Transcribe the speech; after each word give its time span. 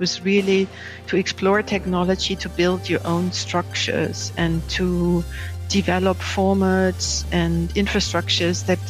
was 0.00 0.24
really 0.24 0.66
to 1.06 1.16
explore 1.16 1.62
technology 1.62 2.34
to 2.34 2.48
build 2.48 2.88
your 2.88 3.06
own 3.06 3.30
structures 3.30 4.32
and 4.36 4.66
to 4.70 5.22
develop 5.68 6.16
formats 6.16 7.24
and 7.30 7.68
infrastructures 7.74 8.66
that 8.66 8.80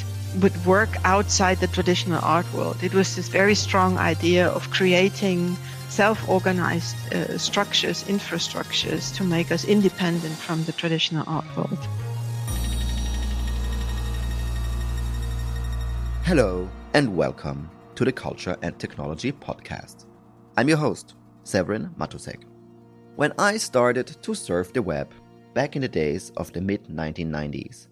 would 0.41 0.65
work 0.65 0.89
outside 1.05 1.59
the 1.59 1.67
traditional 1.67 2.21
art 2.23 2.47
world. 2.55 2.77
It 2.83 2.95
was 2.95 3.17
this 3.17 3.29
very 3.29 3.57
strong 3.57 3.99
idea 3.99 4.47
of 4.47 4.71
creating 4.71 5.57
self 5.89 6.27
organized 6.29 6.97
uh, 7.13 7.37
structures, 7.37 8.05
infrastructures 8.05 9.15
to 9.17 9.25
make 9.25 9.51
us 9.51 9.65
independent 9.65 10.37
from 10.37 10.65
the 10.65 10.73
traditional 10.73 11.25
art 11.27 11.45
world. 11.57 11.79
Hello, 16.23 16.71
and 16.95 17.17
welcome 17.17 17.69
to 17.97 18.05
the 18.05 18.13
Culture 18.13 18.57
and 18.63 18.79
Technology 18.79 19.33
Podcast. 19.33 20.10
I'm 20.57 20.69
your 20.69 20.79
host, 20.79 21.15
Severin 21.45 21.91
Matusek. 21.97 22.43
When 23.15 23.33
I 23.39 23.57
started 23.57 24.09
to 24.09 24.35
surf 24.35 24.73
the 24.73 24.83
web 24.83 25.13
back 25.55 25.77
in 25.77 25.83
the 25.83 25.89
days 25.89 26.33
of 26.37 26.53
the 26.53 26.61
mid 26.61 26.89
1990s, 26.89 27.87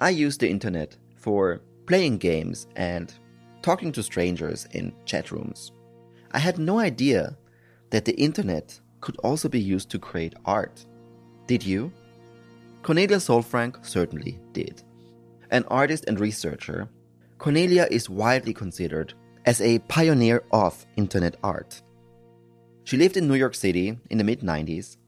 I 0.00 0.10
used 0.10 0.40
the 0.40 0.50
internet 0.50 0.96
for 1.16 1.62
playing 1.86 2.18
games 2.18 2.66
and 2.76 3.12
talking 3.62 3.90
to 3.92 4.02
strangers 4.02 4.68
in 4.72 4.94
chat 5.06 5.32
rooms. 5.32 5.72
I 6.32 6.38
had 6.38 6.58
no 6.58 6.78
idea 6.78 7.38
that 7.90 8.04
the 8.04 8.14
internet 8.20 8.78
could 9.00 9.16
also 9.18 9.48
be 9.48 9.60
used 9.60 9.90
to 9.90 9.98
create 9.98 10.34
art. 10.44 10.84
Did 11.46 11.64
you? 11.64 11.90
Cornelia 12.82 13.16
Sollfrank 13.16 13.84
certainly 13.84 14.38
did. 14.52 14.82
An 15.50 15.64
artist 15.68 16.04
and 16.06 16.20
researcher, 16.20 16.88
Cornelia 17.38 17.88
is 17.90 18.10
widely 18.10 18.52
considered 18.52 19.14
as 19.46 19.62
a 19.62 19.78
pioneer 19.80 20.42
of 20.52 20.84
internet 20.96 21.36
art. 21.42 21.80
She 22.84 22.98
lived 22.98 23.16
in 23.16 23.26
New 23.26 23.34
York 23.34 23.54
City 23.54 23.98
in 24.10 24.18
the 24.18 24.24
mid 24.24 24.40
90s 24.40 24.98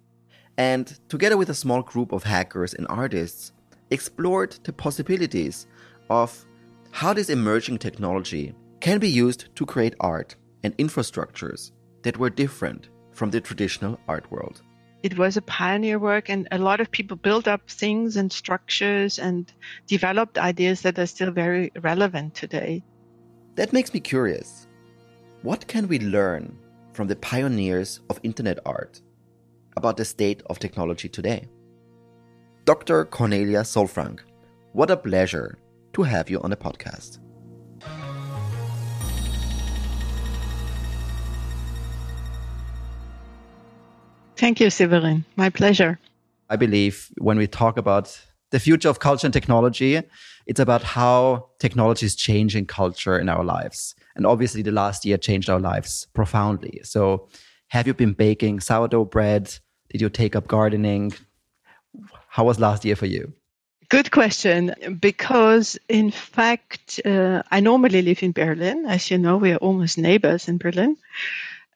and, 0.57 0.99
together 1.11 1.37
with 1.37 1.51
a 1.51 1.55
small 1.55 1.83
group 1.83 2.13
of 2.13 2.25
hackers 2.25 2.73
and 2.73 2.87
artists, 2.89 3.53
explored 3.91 4.53
the 4.65 4.73
possibilities 4.73 5.67
of 6.09 6.47
how 6.91 7.13
this 7.13 7.29
emerging 7.29 7.79
technology 7.79 8.55
can 8.81 8.99
be 8.99 9.09
used 9.09 9.55
to 9.57 9.67
create 9.67 9.95
art 10.01 10.37
and 10.63 10.77
infrastructures 10.79 11.73
that 12.03 12.17
were 12.17 12.31
different 12.31 12.89
from 13.13 13.31
the 13.31 13.41
traditional 13.41 14.01
art 14.09 14.31
world. 14.31 14.63
It 15.03 15.19
was 15.19 15.37
a 15.37 15.43
pioneer 15.43 15.99
work, 15.99 16.31
and 16.31 16.49
a 16.51 16.59
lot 16.59 16.81
of 16.81 16.91
people 16.91 17.19
built 17.19 17.47
up 17.47 17.69
things 17.71 18.17
and 18.17 18.33
structures 18.33 19.19
and 19.19 19.53
developed 19.87 20.39
ideas 20.39 20.81
that 20.81 20.99
are 20.99 21.07
still 21.07 21.31
very 21.31 21.71
relevant 21.83 22.35
today. 22.35 22.83
That 23.57 23.75
makes 23.75 23.93
me 23.93 24.01
curious. 24.01 24.67
What 25.43 25.67
can 25.67 25.87
we 25.87 25.99
learn 25.99 26.57
from 26.97 27.07
the 27.07 27.17
pioneers 27.17 28.01
of 28.09 28.19
internet 28.23 28.59
art 28.65 29.03
about 29.77 29.99
the 29.99 30.05
state 30.05 30.43
of 30.47 30.59
technology 30.59 31.11
today? 31.11 31.47
Dr. 32.65 33.05
Cornelia 33.05 33.61
Sollfrank, 33.61 34.21
what 34.73 34.91
a 34.91 34.97
pleasure 34.97 35.59
to 35.93 36.03
have 36.03 36.31
you 36.31 36.41
on 36.41 36.49
the 36.49 36.57
podcast. 36.57 37.19
Thank 44.37 44.61
you, 44.61 44.69
Severin. 44.69 45.25
My 45.37 45.51
pleasure. 45.51 45.99
I 46.49 46.57
believe 46.57 47.11
when 47.19 47.37
we 47.37 47.47
talk 47.47 47.77
about 47.77 48.19
the 48.51 48.61
future 48.61 48.89
of 48.89 49.01
culture 49.01 49.27
and 49.27 49.35
technology, 49.35 50.01
it's 50.47 50.61
about 50.61 50.83
how 50.83 51.49
technology 51.59 52.07
is 52.07 52.15
changing 52.15 52.67
culture 52.67 53.19
in 53.19 53.29
our 53.29 53.45
lives. 53.45 53.95
And 54.15 54.27
obviously, 54.27 54.63
the 54.63 54.73
last 54.73 55.05
year 55.05 55.19
changed 55.19 55.51
our 55.51 55.61
lives 55.61 56.07
profoundly. 56.15 56.81
So, 56.85 57.29
have 57.69 57.87
you 57.87 57.95
been 57.95 58.13
baking 58.13 58.61
sourdough 58.61 59.07
bread? 59.07 59.59
Did 59.91 60.01
you 60.01 60.09
take 60.09 60.37
up 60.37 60.47
gardening? 60.47 61.13
How 62.29 62.45
was 62.45 62.61
last 62.61 62.85
year 62.85 62.97
for 62.97 63.07
you? 63.07 63.33
Good 63.89 64.11
question. 64.11 64.75
Because, 65.01 65.79
in 65.89 66.11
fact, 66.11 67.01
uh, 67.05 67.43
I 67.51 67.61
normally 67.61 68.03
live 68.03 68.23
in 68.23 68.33
Berlin. 68.33 68.85
As 68.87 69.11
you 69.11 69.19
know, 69.19 69.37
we 69.37 69.53
are 69.53 69.57
almost 69.57 69.99
neighbors 69.99 70.49
in 70.49 70.59
Berlin. 70.59 70.97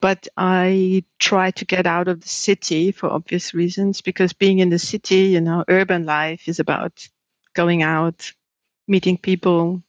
But 0.01 0.29
I 0.37 1.05
try 1.19 1.51
to 1.53 1.65
get 1.65 1.87
out 1.87 2.09
of 2.09 2.23
the 2.23 2.29
city 2.29 2.91
for 2.91 3.11
obvious 3.11 3.53
reasons 3.53 4.01
because 4.01 4.33
being 4.33 4.59
in 4.59 4.71
the 4.71 4.79
city, 4.79 5.27
you 5.27 5.41
know, 5.41 5.65
urban 5.69 6.07
life 6.07 6.49
is 6.49 6.59
about 6.59 7.07
going 7.55 7.83
out, 7.83 8.33
meeting 8.89 9.19
people, 9.19 9.83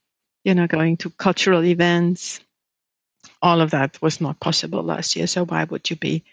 you 0.44 0.54
know, 0.54 0.68
going 0.68 0.98
to 0.98 1.10
cultural 1.12 1.64
events. 1.64 2.42
All 3.42 3.62
of 3.62 3.72
that 3.72 4.02
was 4.02 4.20
not 4.20 4.40
possible 4.40 4.84
last 4.84 5.16
year. 5.16 5.28
So 5.28 5.46
why 5.46 5.64
would 5.64 5.90
you 5.90 5.96
be 5.96 6.26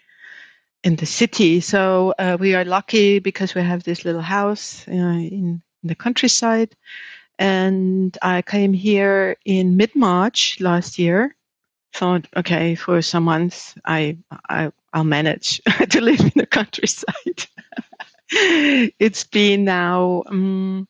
in 0.83 0.97
the 0.97 1.05
city? 1.05 1.61
So 1.61 2.13
uh, 2.19 2.37
we 2.39 2.55
are 2.55 2.65
lucky 2.65 3.19
because 3.19 3.55
we 3.55 3.61
have 3.61 3.83
this 3.83 4.03
little 4.03 4.21
house 4.21 4.85
uh, 4.87 4.91
in, 4.91 5.61
in 5.83 5.87
the 5.87 5.95
countryside. 5.95 6.75
And 7.37 8.17
I 8.21 8.41
came 8.41 8.73
here 8.73 9.37
in 9.45 9.77
mid 9.77 9.95
March 9.95 10.59
last 10.59 10.99
year 10.99 11.35
thought, 11.93 12.27
okay, 12.35 12.75
for 12.75 13.01
some 13.01 13.23
months, 13.23 13.75
I, 13.85 14.17
I 14.49 14.71
I'll 14.93 15.03
manage 15.03 15.61
to 15.89 16.01
live 16.01 16.19
in 16.19 16.31
the 16.35 16.45
countryside. 16.45 17.45
it's 18.31 19.23
been 19.23 19.65
now 19.65 20.23
um, 20.27 20.87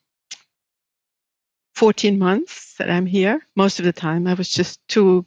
14 1.76 2.20
months 2.20 2.76
that 2.78 2.90
I'm 2.90 3.06
here. 3.06 3.42
Most 3.56 3.80
of 3.80 3.86
the 3.86 3.94
time, 3.94 4.28
I 4.28 4.34
was 4.34 4.50
just 4.50 4.86
two 4.88 5.26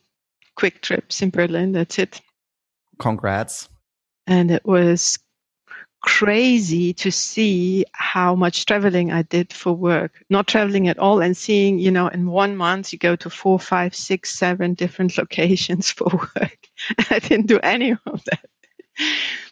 quick 0.57 0.83
trips 0.83 1.23
in 1.23 1.31
Berlin. 1.31 1.73
That's 1.73 1.99
it. 1.99 2.21
Congrats. 2.99 3.69
And 4.27 4.51
it 4.51 4.65
was 4.65 5.19
crazy 6.03 6.93
to 6.93 7.11
see 7.11 7.85
how 7.93 8.35
much 8.35 8.67
traveling 8.67 9.13
I 9.13 9.23
did 9.23 9.53
for 9.53 9.73
work. 9.73 10.23
Not 10.29 10.49
traveling 10.49 10.89
at 10.89 10.99
all 10.99 11.21
and 11.21 11.37
seeing, 11.37 11.79
you 11.79 11.91
know, 11.91 12.09
in 12.09 12.27
one 12.27 12.57
month 12.57 12.93
you 12.93 12.99
go 12.99 13.17
to 13.17 13.31
four, 13.31 13.59
five, 13.59 13.95
six, 13.95 14.31
seven 14.31 14.75
different 14.75 15.17
locations 15.19 15.91
for 15.91 16.09
work. 16.09 16.59
I 17.11 17.19
didn't 17.21 17.47
do 17.47 17.59
any 17.61 17.93
of 17.93 18.25
that. 18.25 18.49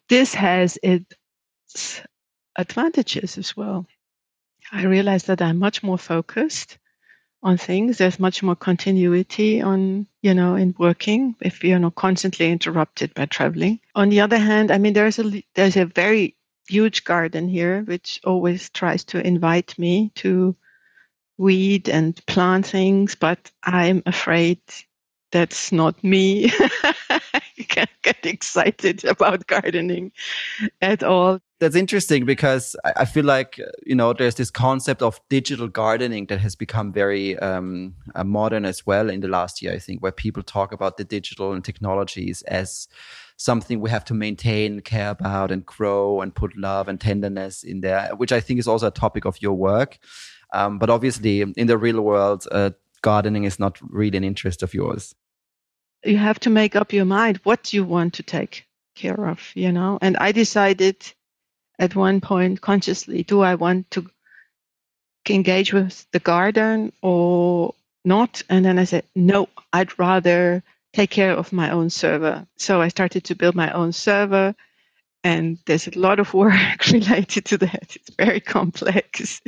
This 0.08 0.34
has 0.34 0.78
its 0.82 2.02
advantages 2.56 3.38
as 3.38 3.56
well. 3.56 3.86
I 4.72 4.84
realized 4.84 5.28
that 5.28 5.42
I'm 5.42 5.58
much 5.58 5.82
more 5.82 5.98
focused 5.98 6.78
on 7.42 7.56
things. 7.56 7.98
There's 7.98 8.20
much 8.20 8.42
more 8.42 8.56
continuity 8.56 9.62
on, 9.62 10.06
you 10.22 10.34
know, 10.34 10.56
in 10.56 10.74
working 10.78 11.36
if 11.40 11.64
you're 11.64 11.78
not 11.78 11.94
constantly 11.94 12.50
interrupted 12.50 13.14
by 13.14 13.26
traveling. 13.26 13.80
On 13.94 14.10
the 14.10 14.20
other 14.20 14.38
hand, 14.38 14.70
I 14.70 14.78
mean, 14.78 14.92
there's 14.92 15.18
a, 15.18 15.42
there's 15.54 15.76
a 15.76 15.86
very 15.86 16.36
huge 16.70 17.04
garden 17.04 17.48
here, 17.48 17.82
which 17.82 18.20
always 18.24 18.70
tries 18.70 19.04
to 19.04 19.26
invite 19.26 19.78
me 19.78 20.12
to 20.16 20.56
weed 21.38 21.88
and 21.88 22.24
plant 22.26 22.66
things, 22.66 23.14
but 23.14 23.50
I'm 23.64 24.02
afraid 24.06 24.60
that's 25.32 25.72
not 25.72 26.02
me. 26.04 26.52
I 26.82 27.40
can't 27.68 27.90
get 28.02 28.24
excited 28.24 29.04
about 29.04 29.46
gardening 29.46 30.12
at 30.80 31.02
all. 31.02 31.40
That's 31.60 31.76
interesting 31.76 32.24
because 32.24 32.74
I 32.96 33.04
feel 33.04 33.24
like, 33.24 33.60
you 33.84 33.94
know, 33.94 34.12
there's 34.12 34.36
this 34.36 34.50
concept 34.50 35.02
of 35.02 35.20
digital 35.28 35.68
gardening 35.68 36.26
that 36.26 36.40
has 36.40 36.56
become 36.56 36.92
very 36.92 37.38
um, 37.38 37.94
uh, 38.14 38.24
modern 38.24 38.64
as 38.64 38.86
well 38.86 39.10
in 39.10 39.20
the 39.20 39.28
last 39.28 39.60
year, 39.60 39.72
I 39.72 39.78
think, 39.78 40.02
where 40.02 40.12
people 40.12 40.42
talk 40.42 40.72
about 40.72 40.96
the 40.96 41.04
digital 41.04 41.52
and 41.52 41.62
technologies 41.62 42.42
as 42.42 42.88
something 43.40 43.80
we 43.80 43.88
have 43.88 44.04
to 44.04 44.12
maintain, 44.12 44.80
care 44.80 45.10
about, 45.10 45.50
and 45.50 45.64
grow, 45.64 46.20
and 46.20 46.34
put 46.34 46.54
love 46.58 46.88
and 46.88 47.00
tenderness 47.00 47.62
in 47.62 47.80
there, 47.80 48.10
which 48.16 48.32
I 48.32 48.40
think 48.40 48.60
is 48.60 48.68
also 48.68 48.88
a 48.88 48.90
topic 48.90 49.24
of 49.24 49.40
your 49.40 49.54
work. 49.54 49.96
Um, 50.52 50.78
but 50.78 50.90
obviously, 50.90 51.40
in 51.40 51.66
the 51.66 51.78
real 51.78 52.02
world, 52.02 52.46
uh, 52.52 52.70
gardening 53.00 53.44
is 53.44 53.58
not 53.58 53.78
really 53.80 54.18
an 54.18 54.24
interest 54.24 54.62
of 54.62 54.74
yours. 54.74 55.14
You 56.04 56.18
have 56.18 56.38
to 56.40 56.50
make 56.50 56.76
up 56.76 56.92
your 56.92 57.06
mind 57.06 57.40
what 57.44 57.72
you 57.72 57.82
want 57.82 58.12
to 58.14 58.22
take 58.22 58.66
care 58.94 59.28
of, 59.28 59.40
you 59.54 59.72
know. 59.72 59.98
And 60.02 60.18
I 60.18 60.32
decided 60.32 60.96
at 61.78 61.96
one 61.96 62.20
point 62.20 62.60
consciously 62.60 63.22
do 63.22 63.40
I 63.40 63.54
want 63.54 63.90
to 63.92 64.06
engage 65.30 65.72
with 65.72 66.06
the 66.12 66.20
garden 66.20 66.92
or 67.00 67.74
not? 68.04 68.42
And 68.50 68.66
then 68.66 68.78
I 68.78 68.84
said, 68.84 69.04
no, 69.16 69.48
I'd 69.72 69.98
rather 69.98 70.62
take 70.92 71.10
care 71.10 71.32
of 71.32 71.52
my 71.52 71.70
own 71.70 71.90
server. 71.90 72.46
So 72.56 72.80
I 72.80 72.88
started 72.88 73.24
to 73.24 73.34
build 73.34 73.54
my 73.54 73.70
own 73.72 73.92
server, 73.92 74.54
and 75.22 75.58
there's 75.66 75.86
a 75.86 75.98
lot 75.98 76.20
of 76.20 76.34
work 76.44 76.86
related 76.92 77.44
to 77.46 77.58
that. 77.58 77.96
It's 77.96 78.10
very 78.16 78.40
complex. 78.40 79.40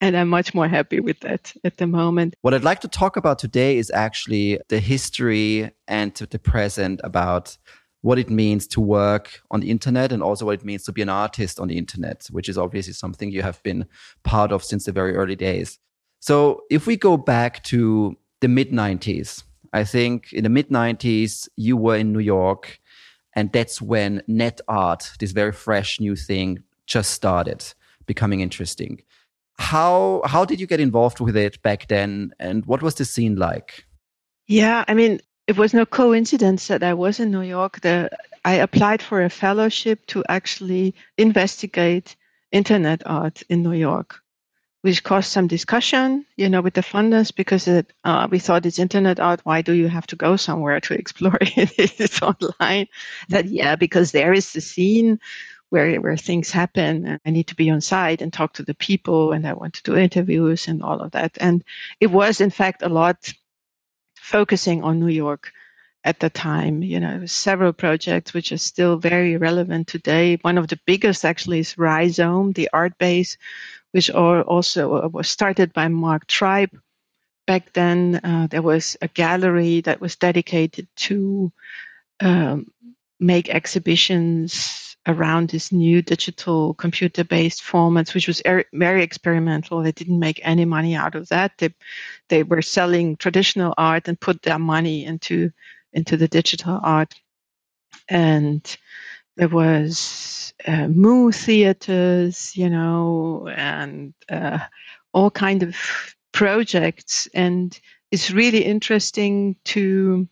And 0.00 0.16
I'm 0.16 0.28
much 0.28 0.54
more 0.54 0.68
happy 0.68 1.00
with 1.00 1.20
that 1.20 1.54
at 1.64 1.78
the 1.78 1.86
moment. 1.86 2.34
What 2.42 2.52
I'd 2.52 2.64
like 2.64 2.80
to 2.80 2.88
talk 2.88 3.16
about 3.16 3.38
today 3.38 3.78
is 3.78 3.90
actually 3.94 4.58
the 4.68 4.80
history 4.80 5.70
and 5.88 6.12
the 6.14 6.38
present 6.38 7.00
about 7.04 7.56
what 8.02 8.18
it 8.18 8.28
means 8.28 8.66
to 8.66 8.82
work 8.82 9.40
on 9.50 9.60
the 9.60 9.70
internet 9.70 10.12
and 10.12 10.22
also 10.22 10.44
what 10.44 10.60
it 10.60 10.64
means 10.64 10.82
to 10.84 10.92
be 10.92 11.00
an 11.00 11.08
artist 11.08 11.58
on 11.58 11.68
the 11.68 11.78
internet, 11.78 12.26
which 12.30 12.50
is 12.50 12.58
obviously 12.58 12.92
something 12.92 13.30
you 13.30 13.40
have 13.40 13.62
been 13.62 13.86
part 14.24 14.52
of 14.52 14.62
since 14.62 14.84
the 14.84 14.92
very 14.92 15.16
early 15.16 15.36
days. 15.36 15.78
So 16.20 16.64
if 16.70 16.86
we 16.86 16.98
go 16.98 17.16
back 17.16 17.62
to 17.64 18.14
the 18.42 18.48
mid 18.48 18.72
90s, 18.72 19.42
I 19.74 19.84
think 19.84 20.32
in 20.32 20.44
the 20.44 20.48
mid 20.48 20.68
90s, 20.70 21.48
you 21.56 21.76
were 21.76 21.96
in 21.96 22.12
New 22.12 22.20
York 22.20 22.80
And 23.36 23.52
that's 23.52 23.82
when 23.82 24.22
net 24.26 24.60
art, 24.68 25.10
this 25.18 25.32
very 25.32 25.52
fresh 25.52 26.00
new 26.00 26.16
thing, 26.16 26.62
just 26.86 27.10
started 27.10 27.64
becoming 28.06 28.40
interesting. 28.40 29.02
How 29.58 30.22
how 30.24 30.44
did 30.44 30.60
you 30.60 30.66
get 30.66 30.80
involved 30.80 31.20
with 31.20 31.36
it 31.36 31.62
back 31.62 31.88
then 31.88 32.32
and 32.38 32.66
what 32.66 32.82
was 32.82 32.94
the 32.94 33.04
scene 33.04 33.36
like? 33.36 33.86
Yeah, 34.46 34.84
I 34.88 34.94
mean, 34.94 35.20
it 35.46 35.56
was 35.56 35.74
no 35.74 35.86
coincidence 35.86 36.68
that 36.68 36.82
I 36.82 36.94
was 36.94 37.20
in 37.20 37.30
New 37.30 37.42
York. 37.42 37.80
The, 37.80 38.10
I 38.44 38.54
applied 38.54 39.02
for 39.02 39.22
a 39.22 39.30
fellowship 39.30 40.06
to 40.06 40.22
actually 40.28 40.94
investigate 41.16 42.16
internet 42.52 43.02
art 43.06 43.42
in 43.48 43.62
New 43.62 43.72
York, 43.72 44.20
which 44.84 45.02
caused 45.02 45.30
some 45.30 45.46
discussion, 45.46 46.26
you 46.36 46.46
know, 46.46 46.60
with 46.60 46.74
the 46.74 46.82
funders 46.82 47.34
because 47.34 47.66
it, 47.66 47.90
uh, 48.04 48.28
we 48.30 48.38
thought 48.38 48.66
it's 48.66 48.78
internet 48.78 49.18
art. 49.18 49.40
Why 49.42 49.62
do 49.62 49.72
you 49.72 49.88
have 49.88 50.06
to 50.08 50.16
go 50.16 50.36
somewhere 50.36 50.78
to 50.78 50.92
explore 51.00 51.38
it? 51.40 51.72
it's 51.78 52.20
online. 52.20 52.88
That 53.30 53.46
yeah, 53.46 53.76
because 53.76 54.12
there 54.12 54.34
is 54.34 54.52
the 54.52 54.60
scene 54.60 55.20
where 55.70 55.98
where 56.02 56.18
things 56.18 56.50
happen. 56.50 57.18
I 57.24 57.30
need 57.30 57.46
to 57.46 57.54
be 57.54 57.70
on 57.70 57.80
site 57.80 58.20
and 58.20 58.30
talk 58.30 58.52
to 58.54 58.62
the 58.62 58.74
people, 58.74 59.32
and 59.32 59.48
I 59.48 59.54
want 59.54 59.72
to 59.74 59.82
do 59.84 59.96
interviews 59.96 60.68
and 60.68 60.82
all 60.82 61.00
of 61.00 61.12
that. 61.12 61.38
And 61.40 61.64
it 61.98 62.08
was, 62.08 62.42
in 62.42 62.50
fact, 62.50 62.82
a 62.82 62.90
lot 62.90 63.32
focusing 64.16 64.84
on 64.84 65.00
New 65.00 65.08
York 65.08 65.50
at 66.04 66.20
the 66.20 66.28
time. 66.28 66.82
You 66.82 67.00
know, 67.00 67.24
several 67.24 67.72
projects 67.72 68.34
which 68.34 68.52
are 68.52 68.58
still 68.58 68.98
very 68.98 69.38
relevant 69.38 69.86
today. 69.86 70.36
One 70.42 70.58
of 70.58 70.68
the 70.68 70.78
biggest 70.84 71.24
actually 71.24 71.60
is 71.60 71.78
Rhizome, 71.78 72.52
the 72.52 72.68
art 72.74 72.98
base, 72.98 73.38
which 73.94 74.10
are 74.10 74.42
also 74.42 75.04
uh, 75.04 75.08
was 75.08 75.30
started 75.30 75.72
by 75.72 75.86
Mark 75.86 76.26
Tribe. 76.26 76.76
Back 77.46 77.72
then, 77.74 78.20
uh, 78.24 78.48
there 78.50 78.60
was 78.60 78.96
a 79.00 79.06
gallery 79.06 79.82
that 79.82 80.00
was 80.00 80.16
dedicated 80.16 80.88
to 81.06 81.52
um, 82.18 82.72
make 83.20 83.48
exhibitions 83.48 84.96
around 85.06 85.50
this 85.50 85.70
new 85.70 86.02
digital 86.02 86.74
computer-based 86.74 87.62
formats, 87.62 88.14
which 88.14 88.26
was 88.26 88.42
er- 88.44 88.64
very 88.72 89.04
experimental. 89.04 89.80
They 89.80 89.92
didn't 89.92 90.18
make 90.18 90.40
any 90.42 90.64
money 90.64 90.96
out 90.96 91.14
of 91.14 91.28
that. 91.28 91.52
They 91.58 91.72
they 92.28 92.42
were 92.42 92.62
selling 92.62 93.16
traditional 93.16 93.74
art 93.78 94.08
and 94.08 94.18
put 94.18 94.42
their 94.42 94.58
money 94.58 95.04
into 95.04 95.52
into 95.92 96.16
the 96.16 96.26
digital 96.26 96.80
art. 96.82 97.14
And 98.08 98.76
there 99.36 99.48
was 99.48 100.54
uh, 100.66 100.88
moo 100.88 101.32
theaters, 101.32 102.56
you 102.56 102.70
know, 102.70 103.48
and 103.54 104.14
uh, 104.30 104.58
all 105.12 105.30
kind 105.30 105.62
of 105.62 105.76
projects. 106.32 107.28
And 107.34 107.78
it's 108.10 108.30
really 108.30 108.64
interesting 108.64 109.56
to 109.64 110.28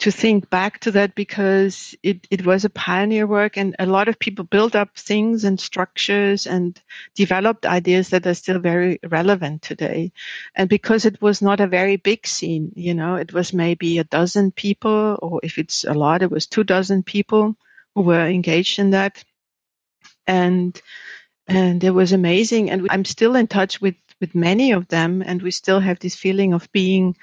to 0.00 0.10
think 0.10 0.50
back 0.50 0.80
to 0.80 0.90
that 0.90 1.14
because 1.14 1.94
it, 2.02 2.26
it 2.28 2.44
was 2.44 2.64
a 2.64 2.70
pioneer 2.70 3.26
work 3.26 3.56
and 3.56 3.76
a 3.78 3.86
lot 3.86 4.08
of 4.08 4.18
people 4.18 4.44
built 4.44 4.74
up 4.74 4.96
things 4.96 5.44
and 5.44 5.58
structures 5.60 6.46
and 6.46 6.82
developed 7.14 7.64
ideas 7.64 8.08
that 8.10 8.26
are 8.26 8.34
still 8.34 8.58
very 8.58 8.98
relevant 9.08 9.62
today. 9.62 10.12
And 10.56 10.68
because 10.68 11.06
it 11.06 11.22
was 11.22 11.40
not 11.40 11.60
a 11.60 11.68
very 11.68 11.96
big 11.96 12.26
scene, 12.26 12.72
you 12.74 12.92
know, 12.92 13.14
it 13.14 13.32
was 13.32 13.52
maybe 13.52 13.98
a 13.98 14.04
dozen 14.04 14.50
people, 14.50 15.16
or 15.22 15.40
if 15.44 15.58
it's 15.58 15.84
a 15.84 15.94
lot, 15.94 16.22
it 16.22 16.30
was 16.30 16.48
two 16.48 16.64
dozen 16.64 17.04
people 17.04 17.56
were 17.94 18.26
engaged 18.26 18.78
in 18.78 18.90
that. 18.90 19.24
And 20.26 20.80
and 21.46 21.84
it 21.84 21.90
was 21.90 22.12
amazing. 22.12 22.70
And 22.70 22.86
I'm 22.90 23.04
still 23.04 23.36
in 23.36 23.46
touch 23.46 23.80
with 23.80 23.96
with 24.20 24.34
many 24.34 24.72
of 24.72 24.88
them, 24.88 25.22
and 25.24 25.42
we 25.42 25.50
still 25.50 25.80
have 25.80 25.98
this 25.98 26.14
feeling 26.14 26.54
of 26.54 26.70
being 26.72 27.16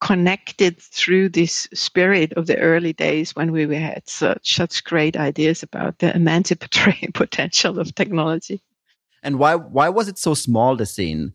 connected 0.00 0.80
through 0.80 1.30
this 1.30 1.66
spirit 1.72 2.32
of 2.34 2.46
the 2.46 2.58
early 2.58 2.92
days 2.92 3.34
when 3.34 3.50
we 3.50 3.74
had 3.74 4.08
such 4.08 4.54
such 4.54 4.84
great 4.84 5.16
ideas 5.16 5.62
about 5.62 5.98
the 5.98 6.14
emancipatory 6.14 7.08
potential 7.14 7.78
of 7.78 7.94
technology. 7.94 8.62
And 9.22 9.38
why 9.38 9.54
why 9.56 9.88
was 9.88 10.08
it 10.08 10.18
so 10.18 10.34
small 10.34 10.76
the 10.76 10.86
scene? 10.86 11.32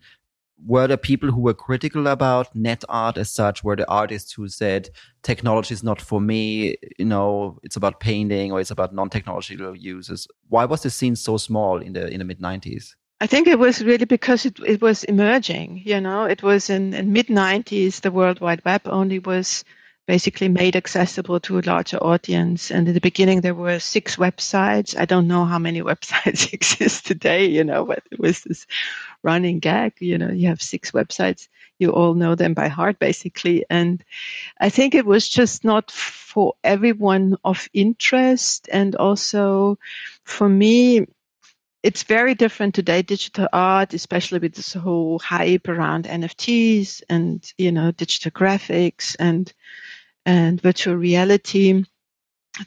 Were 0.66 0.88
there 0.88 0.98
people 0.98 1.32
who 1.32 1.42
were 1.42 1.54
critical 1.54 2.08
about 2.08 2.56
net 2.56 2.84
art 2.88 3.18
as 3.18 3.32
such? 3.32 3.64
Were 3.64 3.76
the 3.76 3.90
artists 3.90 4.34
who 4.34 4.48
said 4.48 4.90
technology 5.24 5.74
is 5.74 5.84
not 5.84 6.02
for 6.02 6.22
me? 6.22 6.76
You 7.00 7.06
know, 7.06 7.60
it's 7.64 7.76
about 7.76 8.00
painting 8.00 8.52
or 8.52 8.60
it's 8.60 8.72
about 8.72 8.94
non-technological 8.94 9.76
uses. 9.76 10.28
Why 10.50 10.66
was 10.66 10.84
the 10.84 10.90
scene 10.90 11.16
so 11.16 11.38
small 11.38 11.78
in 11.78 11.94
the 11.94 12.08
in 12.08 12.20
the 12.20 12.26
mid 12.26 12.40
nineties? 12.40 12.96
I 13.22 13.28
think 13.28 13.48
it 13.48 13.60
was 13.60 13.84
really 13.84 14.06
because 14.06 14.48
it, 14.48 14.60
it 14.66 14.82
was 14.82 15.04
emerging. 15.04 15.84
You 15.86 16.02
know, 16.02 16.24
it 16.24 16.42
was 16.42 16.72
in, 16.72 16.96
in 16.96 17.14
mid 17.14 17.28
90s, 17.28 18.02
the 18.02 18.10
World 18.10 18.42
Wide 18.42 18.66
Web 18.66 18.82
only 18.86 19.20
was 19.20 19.64
basically 20.08 20.50
made 20.50 20.76
accessible 20.76 21.40
to 21.42 21.60
a 21.60 21.62
larger 21.62 21.98
audience. 21.98 22.72
And 22.72 22.88
in 22.88 22.96
the 22.96 23.00
beginning, 23.00 23.42
there 23.42 23.54
were 23.54 23.80
six 23.80 24.16
websites. 24.16 24.98
I 24.98 25.06
don't 25.06 25.28
know 25.28 25.46
how 25.46 25.60
many 25.60 25.82
websites 25.92 26.52
exist 26.52 27.06
today, 27.06 27.46
you 27.46 27.64
know, 27.64 27.86
but 27.86 28.02
it 28.12 28.20
was 28.20 28.42
this 28.42 28.66
running 29.24 29.60
gag. 29.60 29.94
You 30.00 30.18
know, 30.18 30.32
you 30.32 30.48
have 30.48 30.62
six 30.62 30.92
websites, 30.92 31.48
you 31.80 31.92
all 31.92 32.14
know 32.14 32.36
them 32.36 32.54
by 32.54 32.68
heart, 32.68 33.00
basically. 33.00 33.66
And 33.70 34.04
I 34.60 34.70
think 34.70 34.96
it 34.96 35.06
was 35.06 35.28
just 35.28 35.64
not 35.64 35.92
for 35.92 36.54
everyone 36.64 37.38
of 37.44 37.70
interest. 37.74 38.70
And 38.72 38.96
also 38.96 39.78
for 40.24 40.48
me, 40.48 41.08
it's 41.84 42.04
very 42.04 42.36
different 42.36 42.76
today 42.76 43.02
digital 43.02 43.48
art 43.52 43.96
especially 43.96 44.38
with 44.38 44.54
this 44.54 44.74
whole 44.74 45.18
hype 45.18 45.68
around 45.68 46.06
nfts 46.06 47.02
and 47.10 47.52
you 47.58 47.72
know 47.72 47.92
digital 47.92 48.30
graphics 48.30 49.16
and 49.20 49.52
and 50.26 50.62
virtual 50.62 50.96
reality 50.96 51.84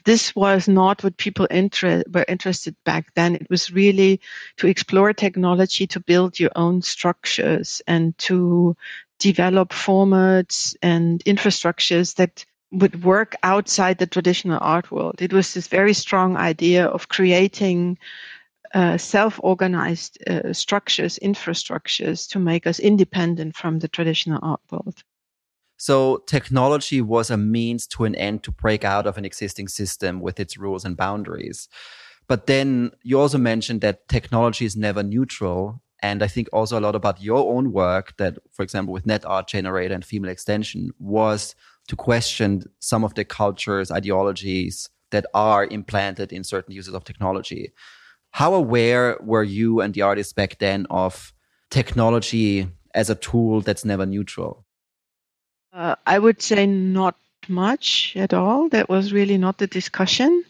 this 0.03 0.35
was 0.35 0.67
not 0.67 1.03
what 1.03 1.17
people 1.17 1.45
inter- 1.45 2.03
were 2.11 2.25
interested 2.27 2.75
back 2.83 3.13
then 3.15 3.35
it 3.35 3.49
was 3.49 3.71
really 3.71 4.19
to 4.57 4.67
explore 4.67 5.13
technology 5.13 5.87
to 5.87 5.99
build 5.99 6.39
your 6.39 6.51
own 6.55 6.81
structures 6.81 7.81
and 7.87 8.17
to 8.17 8.75
develop 9.19 9.69
formats 9.69 10.75
and 10.81 11.23
infrastructures 11.25 12.15
that 12.15 12.45
would 12.71 13.03
work 13.03 13.35
outside 13.43 13.97
the 13.97 14.07
traditional 14.07 14.59
art 14.61 14.91
world 14.91 15.21
it 15.21 15.31
was 15.31 15.53
this 15.53 15.67
very 15.67 15.93
strong 15.93 16.35
idea 16.35 16.85
of 16.85 17.07
creating 17.07 17.97
uh, 18.73 18.97
self-organized 18.97 20.21
uh, 20.27 20.51
structures, 20.51 21.17
infrastructures 21.21 22.29
to 22.29 22.39
make 22.39 22.67
us 22.67 22.77
independent 22.77 23.55
from 23.55 23.79
the 23.79 23.87
traditional 23.87 24.39
art 24.43 24.59
world. 24.69 25.01
So 25.85 26.23
technology 26.25 26.99
was 26.99 27.29
a 27.29 27.37
means 27.37 27.85
to 27.89 28.05
an 28.05 28.15
end 28.15 28.41
to 28.41 28.51
break 28.51 28.83
out 28.83 29.05
of 29.05 29.19
an 29.19 29.23
existing 29.23 29.67
system 29.67 30.19
with 30.19 30.39
its 30.39 30.57
rules 30.57 30.83
and 30.83 30.97
boundaries. 30.97 31.69
But 32.27 32.47
then 32.47 32.89
you 33.03 33.19
also 33.19 33.37
mentioned 33.37 33.81
that 33.81 34.07
technology 34.07 34.65
is 34.65 34.75
never 34.75 35.03
neutral. 35.03 35.83
And 36.01 36.23
I 36.23 36.27
think 36.27 36.49
also 36.51 36.79
a 36.79 36.81
lot 36.81 36.95
about 36.95 37.21
your 37.21 37.53
own 37.55 37.71
work 37.71 38.17
that, 38.17 38.39
for 38.51 38.63
example, 38.63 38.95
with 38.95 39.05
Net 39.05 39.23
Art 39.27 39.47
Generator 39.47 39.93
and 39.93 40.03
Female 40.03 40.31
Extension 40.31 40.89
was 40.97 41.53
to 41.87 41.95
question 41.95 42.63
some 42.79 43.03
of 43.03 43.13
the 43.13 43.23
cultures, 43.23 43.91
ideologies 43.91 44.89
that 45.11 45.27
are 45.35 45.67
implanted 45.67 46.33
in 46.33 46.43
certain 46.43 46.73
uses 46.73 46.95
of 46.95 47.03
technology. 47.03 47.71
How 48.31 48.55
aware 48.55 49.19
were 49.21 49.43
you 49.43 49.81
and 49.81 49.93
the 49.93 50.01
artists 50.01 50.33
back 50.33 50.57
then 50.57 50.87
of 50.89 51.31
technology 51.69 52.69
as 52.95 53.11
a 53.11 53.15
tool 53.15 53.61
that's 53.61 53.85
never 53.85 54.07
neutral? 54.07 54.64
Uh, 55.75 55.95
I 56.07 56.17
would 56.17 56.41
say 56.41 56.65
not 56.65 57.17
much 57.49 58.13
at 58.15 58.33
all. 58.33 58.69
That 58.69 58.87
was 58.87 59.11
really 59.11 59.37
not 59.37 59.57
the 59.57 59.67
discussion. 59.67 60.45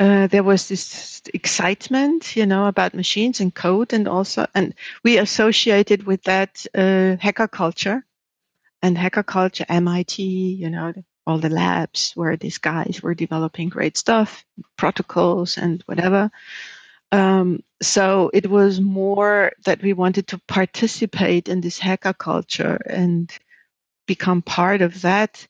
Uh, 0.00 0.28
there 0.28 0.42
was 0.42 0.68
this 0.68 1.20
excitement, 1.34 2.34
you 2.36 2.46
know, 2.46 2.66
about 2.66 2.94
machines 2.94 3.40
and 3.40 3.54
code, 3.54 3.92
and 3.92 4.08
also, 4.08 4.46
and 4.54 4.74
we 5.04 5.18
associated 5.18 6.04
with 6.04 6.22
that 6.22 6.64
uh, 6.74 7.16
hacker 7.20 7.48
culture, 7.48 8.02
and 8.82 8.96
hacker 8.96 9.22
culture, 9.22 9.66
MIT, 9.68 10.22
you 10.22 10.70
know, 10.70 10.94
all 11.26 11.38
the 11.38 11.50
labs 11.50 12.12
where 12.14 12.36
these 12.36 12.58
guys 12.58 13.00
were 13.02 13.14
developing 13.14 13.68
great 13.68 13.98
stuff, 13.98 14.46
protocols 14.76 15.58
and 15.58 15.82
whatever. 15.84 16.30
Um, 17.12 17.62
so 17.82 18.30
it 18.32 18.48
was 18.48 18.80
more 18.80 19.52
that 19.64 19.82
we 19.82 19.92
wanted 19.92 20.28
to 20.28 20.38
participate 20.46 21.48
in 21.48 21.60
this 21.60 21.78
hacker 21.78 22.14
culture 22.14 22.80
and 22.86 23.30
become 24.06 24.42
part 24.42 24.82
of 24.82 25.02
that. 25.02 25.46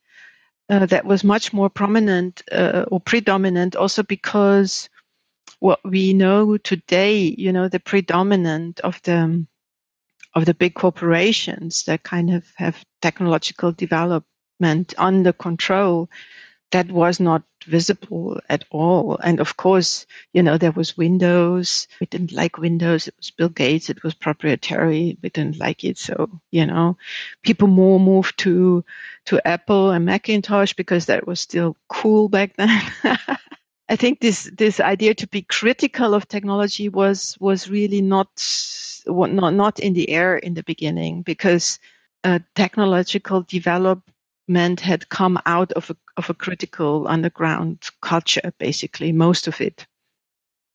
Uh, 0.68 0.84
that 0.86 1.04
was 1.04 1.22
much 1.22 1.52
more 1.52 1.70
prominent 1.70 2.42
uh, 2.50 2.84
or 2.90 2.98
predominant, 2.98 3.76
also 3.76 4.02
because 4.02 4.88
what 5.60 5.78
we 5.84 6.12
know 6.12 6.56
today, 6.56 7.34
you 7.38 7.52
know, 7.52 7.68
the 7.68 7.78
predominant 7.78 8.80
of 8.80 9.00
the 9.02 9.46
of 10.34 10.44
the 10.44 10.54
big 10.54 10.74
corporations 10.74 11.84
that 11.84 12.02
kind 12.02 12.30
of 12.30 12.44
have 12.56 12.84
technological 13.00 13.72
development 13.72 14.92
under 14.98 15.32
control 15.32 16.10
that 16.72 16.90
was 16.90 17.20
not 17.20 17.42
visible 17.66 18.40
at 18.48 18.64
all. 18.70 19.18
And 19.22 19.40
of 19.40 19.56
course, 19.56 20.06
you 20.32 20.42
know, 20.42 20.58
there 20.58 20.72
was 20.72 20.96
Windows. 20.96 21.86
We 22.00 22.06
didn't 22.06 22.32
like 22.32 22.58
Windows. 22.58 23.08
It 23.08 23.14
was 23.16 23.30
Bill 23.30 23.48
Gates. 23.48 23.88
It 23.88 24.02
was 24.02 24.14
proprietary. 24.14 25.16
We 25.22 25.28
didn't 25.30 25.58
like 25.58 25.84
it. 25.84 25.98
So, 25.98 26.28
you 26.50 26.66
know, 26.66 26.96
people 27.42 27.68
more 27.68 28.00
moved 28.00 28.38
to, 28.40 28.84
to 29.26 29.46
Apple 29.46 29.90
and 29.90 30.04
Macintosh 30.04 30.72
because 30.72 31.06
that 31.06 31.26
was 31.26 31.40
still 31.40 31.76
cool 31.88 32.28
back 32.28 32.56
then. 32.56 32.82
I 33.88 33.94
think 33.94 34.20
this 34.20 34.50
this 34.56 34.80
idea 34.80 35.14
to 35.14 35.28
be 35.28 35.42
critical 35.42 36.12
of 36.12 36.26
technology 36.26 36.88
was 36.88 37.36
was 37.38 37.70
really 37.70 38.02
not 38.02 38.28
not 39.06 39.54
not 39.54 39.78
in 39.78 39.92
the 39.92 40.10
air 40.10 40.36
in 40.38 40.54
the 40.54 40.64
beginning 40.64 41.22
because 41.22 41.78
uh, 42.24 42.40
technological 42.56 43.42
development 44.46 44.80
had 44.80 45.08
come 45.08 45.38
out 45.46 45.72
of 45.72 45.90
a 45.90 45.96
of 46.16 46.30
a 46.30 46.34
critical 46.34 47.06
underground 47.08 47.78
culture, 48.00 48.52
basically 48.58 49.12
most 49.12 49.48
of 49.48 49.60
it. 49.60 49.86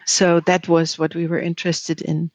So 0.05 0.41
that 0.45 0.67
was 0.67 0.99
what 0.99 1.15
we 1.15 1.27
were 1.27 1.39
interested 1.39 2.01
in. 2.01 2.31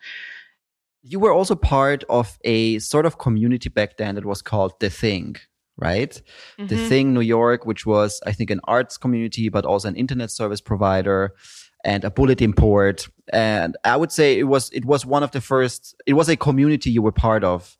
You 1.02 1.20
were 1.20 1.32
also 1.32 1.54
part 1.54 2.04
of 2.08 2.38
a 2.44 2.78
sort 2.80 3.06
of 3.06 3.18
community 3.18 3.68
back 3.68 3.96
then 3.96 4.14
that 4.16 4.24
was 4.24 4.42
called 4.42 4.72
The 4.80 4.90
Thing, 4.90 5.36
right? 5.76 6.22
Mm-hmm. 6.58 6.66
The 6.66 6.88
Thing 6.88 7.14
New 7.14 7.22
York, 7.22 7.64
which 7.64 7.86
was, 7.86 8.20
I 8.26 8.32
think, 8.32 8.50
an 8.50 8.60
arts 8.64 8.98
community, 8.98 9.48
but 9.48 9.64
also 9.64 9.88
an 9.88 9.96
internet 9.96 10.30
service 10.30 10.60
provider 10.60 11.32
and 11.84 12.04
a 12.04 12.10
bulletin 12.10 12.52
board. 12.52 13.04
And 13.32 13.76
I 13.84 13.96
would 13.96 14.10
say 14.10 14.38
it 14.38 14.48
was, 14.48 14.70
it 14.72 14.84
was 14.84 15.06
one 15.06 15.22
of 15.22 15.30
the 15.30 15.40
first, 15.40 15.94
it 16.06 16.14
was 16.14 16.28
a 16.28 16.36
community 16.36 16.90
you 16.90 17.02
were 17.02 17.12
part 17.12 17.44
of. 17.44 17.76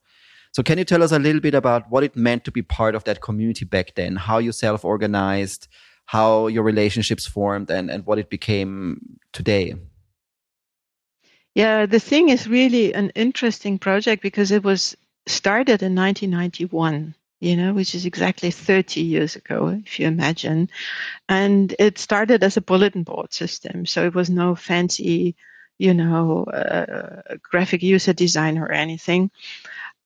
So 0.57 0.63
can 0.63 0.79
you 0.79 0.85
tell 0.85 1.03
us 1.03 1.11
a 1.11 1.19
little 1.19 1.39
bit 1.39 1.53
about 1.53 1.91
what 1.91 2.03
it 2.03 2.15
meant 2.15 2.43
to 2.45 2.51
be 2.51 2.63
part 2.63 2.95
of 2.95 3.03
that 3.03 3.21
community 3.21 3.63
back 3.63 3.93
then, 3.93 4.15
how 4.15 4.39
you 4.39 4.51
self-organized, 4.51 5.67
how 6.07 6.47
your 6.47 6.63
relationships 6.63 7.27
formed 7.27 7.69
and, 7.69 7.91
and 7.91 8.07
what 8.07 8.17
it 8.17 8.31
became 8.31 9.19
today? 9.33 9.75
Yeah, 11.53 11.85
the 11.85 11.99
thing 11.99 12.29
is 12.29 12.47
really 12.47 12.91
an 12.95 13.11
interesting 13.11 13.77
project 13.77 14.23
because 14.23 14.49
it 14.49 14.63
was 14.63 14.97
started 15.27 15.83
in 15.83 15.93
1991 15.93 17.13
you 17.39 17.55
know, 17.55 17.71
which 17.71 17.93
is 17.93 18.07
exactly 18.07 18.49
30 18.49 19.01
years 19.01 19.35
ago, 19.35 19.79
if 19.85 19.99
you 19.99 20.07
imagine. 20.07 20.71
And 21.29 21.75
it 21.77 21.99
started 21.99 22.43
as 22.43 22.57
a 22.57 22.61
bulletin 22.61 23.03
board 23.03 23.31
system. 23.31 23.85
So 23.85 24.07
it 24.07 24.15
was 24.15 24.27
no 24.27 24.55
fancy, 24.55 25.35
you 25.77 25.93
know, 25.93 26.45
uh, 26.45 27.35
graphic 27.43 27.83
user 27.83 28.13
design 28.13 28.57
or 28.57 28.71
anything. 28.71 29.29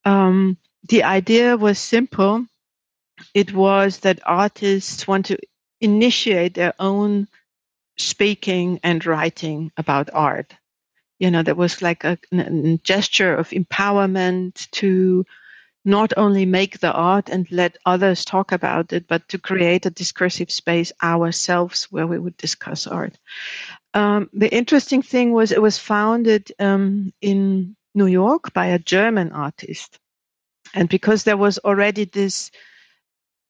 Um, 0.05 0.57
the 0.89 1.03
idea 1.03 1.57
was 1.57 1.79
simple. 1.79 2.45
It 3.33 3.53
was 3.53 3.99
that 3.99 4.19
artists 4.25 5.07
want 5.07 5.27
to 5.27 5.37
initiate 5.81 6.55
their 6.55 6.73
own 6.79 7.27
speaking 7.97 8.79
and 8.83 9.05
writing 9.05 9.71
about 9.77 10.09
art. 10.13 10.55
You 11.19 11.31
know, 11.31 11.43
there 11.43 11.55
was 11.55 11.81
like 11.81 12.03
a, 12.03 12.17
a 12.33 12.77
gesture 12.83 13.35
of 13.35 13.49
empowerment 13.49 14.69
to 14.71 15.25
not 15.85 16.13
only 16.17 16.45
make 16.45 16.79
the 16.79 16.91
art 16.91 17.29
and 17.29 17.51
let 17.51 17.77
others 17.85 18.25
talk 18.25 18.51
about 18.51 18.93
it, 18.93 19.07
but 19.07 19.27
to 19.29 19.39
create 19.39 19.85
a 19.85 19.89
discursive 19.91 20.51
space 20.51 20.91
ourselves 21.01 21.85
where 21.85 22.07
we 22.07 22.19
would 22.19 22.37
discuss 22.37 22.87
art. 22.87 23.17
Um, 23.93 24.29
the 24.33 24.53
interesting 24.53 25.01
thing 25.01 25.33
was 25.33 25.51
it 25.51 25.61
was 25.61 25.77
founded 25.77 26.51
um, 26.59 27.13
in 27.21 27.75
New 27.93 28.07
York 28.07 28.53
by 28.53 28.67
a 28.67 28.79
German 28.79 29.31
artist. 29.31 29.99
And 30.73 30.87
because 30.89 31.23
there 31.23 31.37
was 31.37 31.57
already 31.59 32.05
this 32.05 32.51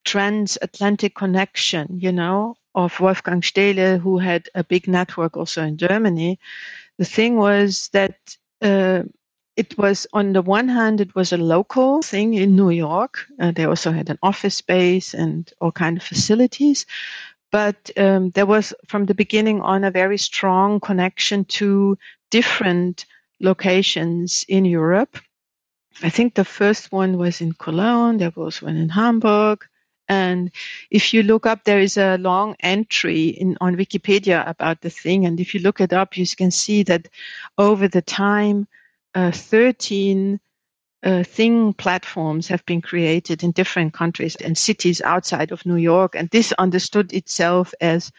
transatlantic 0.04 1.14
connection, 1.14 1.98
you 2.00 2.12
know, 2.12 2.56
of 2.74 2.98
Wolfgang 3.00 3.42
Staehle, 3.42 4.00
who 4.00 4.18
had 4.18 4.48
a 4.54 4.64
big 4.64 4.88
network 4.88 5.36
also 5.36 5.62
in 5.62 5.76
Germany, 5.76 6.38
the 6.98 7.04
thing 7.04 7.36
was 7.36 7.88
that 7.92 8.16
uh, 8.62 9.02
it 9.56 9.76
was 9.76 10.06
on 10.12 10.32
the 10.32 10.42
one 10.42 10.68
hand 10.68 11.00
it 11.00 11.14
was 11.14 11.32
a 11.32 11.36
local 11.36 12.02
thing 12.02 12.34
in 12.34 12.56
new 12.56 12.70
york 12.70 13.26
uh, 13.40 13.50
they 13.52 13.64
also 13.64 13.92
had 13.92 14.08
an 14.08 14.18
office 14.22 14.56
space 14.56 15.14
and 15.14 15.52
all 15.60 15.72
kind 15.72 15.96
of 15.96 16.02
facilities 16.02 16.86
but 17.50 17.90
um, 17.98 18.30
there 18.30 18.46
was 18.46 18.72
from 18.86 19.04
the 19.04 19.14
beginning 19.14 19.60
on 19.60 19.84
a 19.84 19.90
very 19.90 20.16
strong 20.16 20.80
connection 20.80 21.44
to 21.44 21.98
different 22.30 23.04
locations 23.42 24.44
in 24.48 24.64
europe. 24.64 25.18
I 26.02 26.08
think 26.08 26.34
the 26.34 26.44
first 26.44 26.90
one 26.92 27.18
was 27.18 27.40
in 27.40 27.52
cologne 27.52 28.18
there 28.18 28.32
was 28.34 28.62
one 28.62 28.76
in 28.76 28.88
hamburg. 28.88 29.64
And 30.08 30.50
if 30.90 31.14
you 31.14 31.22
look 31.22 31.46
up 31.46 31.64
there 31.64 31.80
is 31.80 31.96
a 31.96 32.16
long 32.18 32.56
entry 32.60 33.28
in 33.28 33.56
on 33.60 33.76
wikipedia 33.76 34.46
about 34.48 34.80
the 34.80 34.90
thing. 34.90 35.26
And 35.26 35.38
if 35.40 35.54
you 35.54 35.60
look 35.60 35.80
it 35.80 35.92
up 35.92 36.16
you 36.16 36.26
can 36.26 36.50
see 36.50 36.82
that 36.84 37.08
over 37.58 37.88
the 37.88 38.02
time 38.02 38.66
uh, 39.14 39.30
13 39.30 40.40
uh, 41.04 41.24
thing 41.24 41.72
platforms 41.74 42.48
have 42.48 42.64
been 42.64 42.80
created 42.80 43.42
in 43.42 43.50
different 43.50 43.92
countries 43.92 44.36
and 44.36 44.56
cities 44.56 45.00
outside 45.00 45.50
of 45.50 45.66
New 45.66 45.76
York. 45.76 46.14
And 46.14 46.30
this 46.30 46.52
understood 46.52 47.12
itself 47.12 47.74
as 47.80 48.12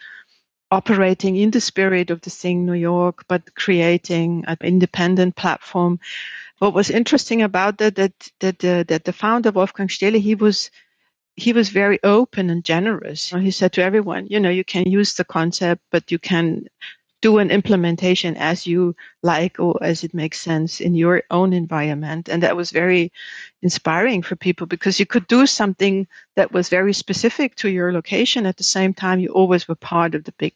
operating 0.70 1.36
in 1.36 1.50
the 1.50 1.60
spirit 1.60 2.10
of 2.10 2.20
the 2.22 2.30
thing 2.30 2.64
New 2.64 2.74
York, 2.74 3.24
but 3.28 3.54
creating 3.54 4.44
an 4.46 4.56
independent 4.60 5.36
platform. 5.36 6.00
What 6.58 6.74
was 6.74 6.90
interesting 6.90 7.42
about 7.42 7.78
that, 7.78 7.96
that, 7.96 8.12
that, 8.40 8.64
uh, 8.64 8.84
that 8.88 9.04
the 9.04 9.12
founder 9.12 9.50
Wolfgang 9.50 9.88
Staehle, 9.88 10.20
he 10.20 10.34
was, 10.34 10.70
he 11.36 11.52
was 11.52 11.68
very 11.68 11.98
open 12.02 12.50
and 12.50 12.64
generous. 12.64 13.30
He 13.30 13.50
said 13.50 13.72
to 13.74 13.82
everyone, 13.82 14.26
you 14.28 14.40
know, 14.40 14.50
you 14.50 14.64
can 14.64 14.90
use 14.90 15.14
the 15.14 15.24
concept, 15.24 15.82
but 15.90 16.10
you 16.10 16.18
can 16.18 16.66
do 17.24 17.38
an 17.38 17.50
implementation 17.50 18.36
as 18.36 18.66
you 18.66 18.94
like 19.22 19.58
or 19.58 19.82
as 19.82 20.04
it 20.04 20.12
makes 20.12 20.38
sense 20.38 20.78
in 20.78 20.94
your 20.94 21.22
own 21.30 21.54
environment. 21.54 22.28
And 22.28 22.42
that 22.42 22.54
was 22.54 22.70
very 22.70 23.10
inspiring 23.62 24.20
for 24.20 24.36
people 24.36 24.66
because 24.66 25.00
you 25.00 25.06
could 25.06 25.26
do 25.26 25.46
something 25.46 26.06
that 26.36 26.52
was 26.52 26.68
very 26.68 26.92
specific 26.92 27.54
to 27.56 27.70
your 27.70 27.94
location. 27.94 28.44
At 28.44 28.58
the 28.58 28.62
same 28.62 28.92
time, 28.92 29.20
you 29.20 29.30
always 29.30 29.66
were 29.66 29.74
part 29.74 30.14
of 30.14 30.24
the 30.24 30.32
big 30.32 30.52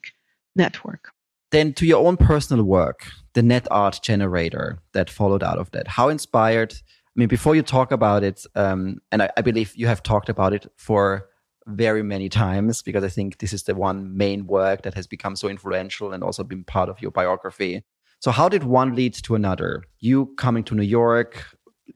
network. 0.54 1.10
Then 1.52 1.72
to 1.72 1.86
your 1.86 2.06
own 2.06 2.18
personal 2.18 2.64
work, 2.64 3.06
the 3.32 3.42
net 3.42 3.66
art 3.70 4.00
generator 4.02 4.78
that 4.92 5.08
followed 5.08 5.42
out 5.42 5.58
of 5.58 5.70
that, 5.70 5.88
how 5.88 6.10
inspired? 6.10 6.74
I 6.74 7.14
mean, 7.14 7.28
before 7.28 7.56
you 7.56 7.62
talk 7.62 7.92
about 7.92 8.22
it, 8.22 8.44
um, 8.54 8.98
and 9.10 9.22
I, 9.22 9.30
I 9.38 9.40
believe 9.40 9.72
you 9.74 9.86
have 9.86 10.02
talked 10.02 10.28
about 10.28 10.52
it 10.52 10.66
for 10.76 11.30
very 11.68 12.02
many 12.02 12.28
times 12.28 12.82
because 12.82 13.04
I 13.04 13.08
think 13.08 13.38
this 13.38 13.52
is 13.52 13.64
the 13.64 13.74
one 13.74 14.16
main 14.16 14.46
work 14.46 14.82
that 14.82 14.94
has 14.94 15.06
become 15.06 15.36
so 15.36 15.48
influential 15.48 16.12
and 16.12 16.24
also 16.24 16.42
been 16.42 16.64
part 16.64 16.88
of 16.88 17.00
your 17.00 17.10
biography. 17.10 17.84
So, 18.20 18.30
how 18.30 18.48
did 18.48 18.64
one 18.64 18.94
lead 18.94 19.14
to 19.14 19.34
another? 19.34 19.84
You 20.00 20.34
coming 20.36 20.64
to 20.64 20.74
New 20.74 20.82
York, 20.82 21.44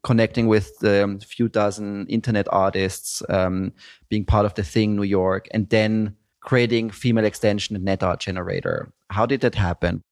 connecting 0.05 0.47
with 0.47 0.79
the 0.79 1.21
few 1.27 1.49
dozen 1.49 2.07
internet 2.07 2.47
artists, 2.53 3.23
um, 3.29 3.73
being 4.09 4.25
part 4.25 4.47
of 4.47 4.55
the 4.55 4.63
thing 4.63 4.95
New 4.95 5.03
York, 5.03 5.49
and 5.53 5.69
then 5.71 6.17
creating 6.41 6.91
female 6.91 7.25
extension 7.25 7.75
and 7.75 7.85
net 7.85 8.03
art 8.03 8.21
generator. 8.21 8.93
How 9.11 9.27
did 9.27 9.41
that 9.41 9.55
happen? 9.55 10.03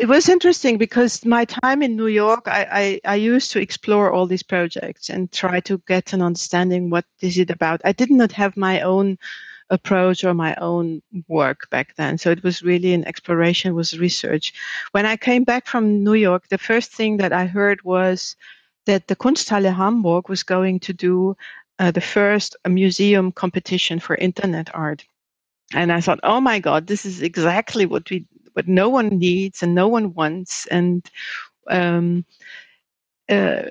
It 0.00 0.08
was 0.08 0.30
interesting 0.30 0.78
because 0.78 1.26
my 1.26 1.44
time 1.44 1.82
in 1.82 1.94
New 1.94 2.06
York, 2.06 2.48
I, 2.48 3.00
I, 3.04 3.12
I, 3.12 3.14
used 3.16 3.50
to 3.50 3.60
explore 3.60 4.10
all 4.10 4.26
these 4.26 4.42
projects 4.42 5.10
and 5.10 5.30
try 5.30 5.60
to 5.60 5.76
get 5.86 6.14
an 6.14 6.22
understanding 6.22 6.88
what 6.88 7.04
is 7.20 7.36
it 7.36 7.50
about. 7.50 7.82
I 7.84 7.92
did 7.92 8.10
not 8.10 8.32
have 8.32 8.56
my 8.56 8.80
own 8.80 9.18
approach 9.68 10.24
or 10.24 10.32
my 10.32 10.54
own 10.54 11.02
work 11.28 11.68
back 11.68 11.96
then. 11.96 12.16
So 12.16 12.30
it 12.30 12.42
was 12.42 12.62
really 12.62 12.94
an 12.94 13.04
exploration, 13.04 13.74
was 13.74 13.98
research. 13.98 14.54
When 14.92 15.04
I 15.04 15.18
came 15.18 15.44
back 15.44 15.66
from 15.66 16.02
New 16.02 16.14
York, 16.14 16.48
the 16.48 16.56
first 16.56 16.92
thing 16.92 17.18
that 17.18 17.34
I 17.34 17.44
heard 17.44 17.82
was 17.82 18.36
that 18.86 19.06
the 19.06 19.16
Kunsthalle 19.16 19.76
Hamburg 19.76 20.30
was 20.30 20.42
going 20.42 20.80
to 20.80 20.94
do 20.94 21.36
uh, 21.78 21.90
the 21.90 22.00
first 22.00 22.56
museum 22.66 23.32
competition 23.32 24.00
for 24.00 24.16
internet 24.16 24.74
art. 24.74 25.04
And 25.74 25.92
I 25.92 26.00
thought, 26.00 26.20
oh 26.22 26.40
my 26.40 26.58
God, 26.58 26.86
this 26.86 27.04
is 27.04 27.20
exactly 27.20 27.84
what 27.84 28.08
we 28.08 28.24
what 28.60 28.68
no 28.68 28.90
one 28.90 29.08
needs 29.08 29.62
and 29.62 29.74
no 29.74 29.88
one 29.88 30.12
wants, 30.12 30.66
and 30.66 31.02
um, 31.70 32.26
uh, 33.30 33.62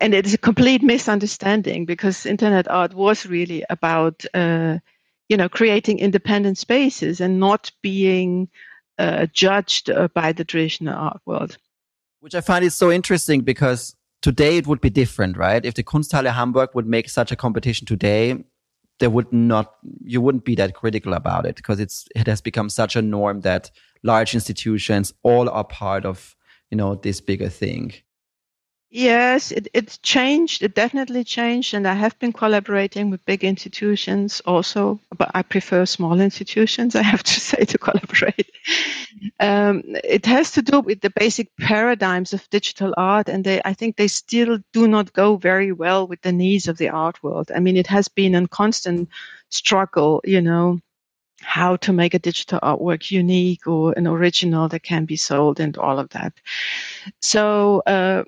and 0.00 0.12
it 0.12 0.26
is 0.26 0.34
a 0.34 0.38
complete 0.38 0.82
misunderstanding 0.82 1.86
because 1.86 2.26
internet 2.26 2.68
art 2.68 2.94
was 2.94 3.26
really 3.26 3.64
about 3.70 4.24
uh, 4.34 4.78
you 5.28 5.36
know 5.36 5.48
creating 5.48 6.00
independent 6.00 6.58
spaces 6.58 7.20
and 7.20 7.38
not 7.38 7.70
being 7.80 8.48
uh, 8.98 9.26
judged 9.32 9.88
uh, 9.88 10.08
by 10.14 10.32
the 10.32 10.44
traditional 10.44 10.94
art 10.94 11.20
world. 11.26 11.56
Which 12.18 12.34
I 12.34 12.40
find 12.40 12.64
is 12.64 12.74
so 12.74 12.90
interesting 12.90 13.42
because 13.42 13.94
today 14.20 14.56
it 14.56 14.66
would 14.66 14.80
be 14.80 14.90
different, 14.90 15.36
right? 15.36 15.64
If 15.64 15.74
the 15.74 15.84
Kunsthalle 15.84 16.32
Hamburg 16.32 16.70
would 16.74 16.88
make 16.88 17.08
such 17.08 17.30
a 17.30 17.36
competition 17.36 17.86
today, 17.86 18.42
there 18.98 19.10
would 19.10 19.32
not 19.32 19.74
you 20.02 20.20
wouldn't 20.20 20.44
be 20.44 20.56
that 20.56 20.74
critical 20.74 21.14
about 21.14 21.46
it 21.46 21.54
because 21.54 21.78
it's 21.78 22.08
it 22.16 22.26
has 22.26 22.40
become 22.40 22.68
such 22.68 22.96
a 22.96 23.02
norm 23.02 23.42
that 23.42 23.70
large 24.04 24.34
institutions 24.34 25.12
all 25.24 25.48
are 25.48 25.64
part 25.64 26.04
of 26.04 26.36
you 26.70 26.76
know 26.76 26.94
this 26.94 27.20
bigger 27.20 27.48
thing. 27.48 27.92
Yes 28.90 29.50
it, 29.50 29.98
changed 30.02 30.62
it 30.62 30.76
definitely 30.76 31.24
changed 31.24 31.74
and 31.74 31.84
i 31.88 31.94
have 31.94 32.16
been 32.20 32.32
collaborating 32.32 33.10
with 33.10 33.24
big 33.24 33.42
institutions 33.42 34.40
also 34.46 35.00
but 35.18 35.32
i 35.34 35.42
prefer 35.42 35.84
small 35.84 36.20
institutions 36.20 36.94
i 36.94 37.02
have 37.02 37.24
to 37.24 37.40
say 37.50 37.64
to 37.64 37.76
collaborate. 37.76 38.50
Um, 39.40 39.82
it 40.04 40.26
has 40.26 40.52
to 40.52 40.62
do 40.62 40.78
with 40.78 41.00
the 41.00 41.10
basic 41.10 41.48
paradigms 41.56 42.32
of 42.32 42.48
digital 42.50 42.94
art 42.96 43.28
and 43.28 43.42
they 43.42 43.60
i 43.64 43.74
think 43.74 43.96
they 43.96 44.06
still 44.08 44.58
do 44.72 44.86
not 44.86 45.12
go 45.12 45.36
very 45.36 45.72
well 45.72 46.06
with 46.06 46.22
the 46.22 46.32
needs 46.32 46.68
of 46.68 46.78
the 46.78 46.90
art 46.90 47.20
world. 47.20 47.50
I 47.52 47.58
mean 47.58 47.76
it 47.76 47.88
has 47.88 48.06
been 48.06 48.36
a 48.36 48.46
constant 48.46 49.08
struggle 49.48 50.20
you 50.24 50.40
know 50.40 50.78
how 51.44 51.76
to 51.76 51.92
make 51.92 52.14
a 52.14 52.18
digital 52.18 52.58
artwork 52.60 53.10
unique 53.10 53.66
or 53.66 53.92
an 53.96 54.06
original 54.06 54.68
that 54.68 54.82
can 54.82 55.04
be 55.04 55.16
sold 55.16 55.60
and 55.60 55.76
all 55.76 55.98
of 55.98 56.08
that. 56.10 56.32
So, 57.20 57.82
uh, 57.86 58.24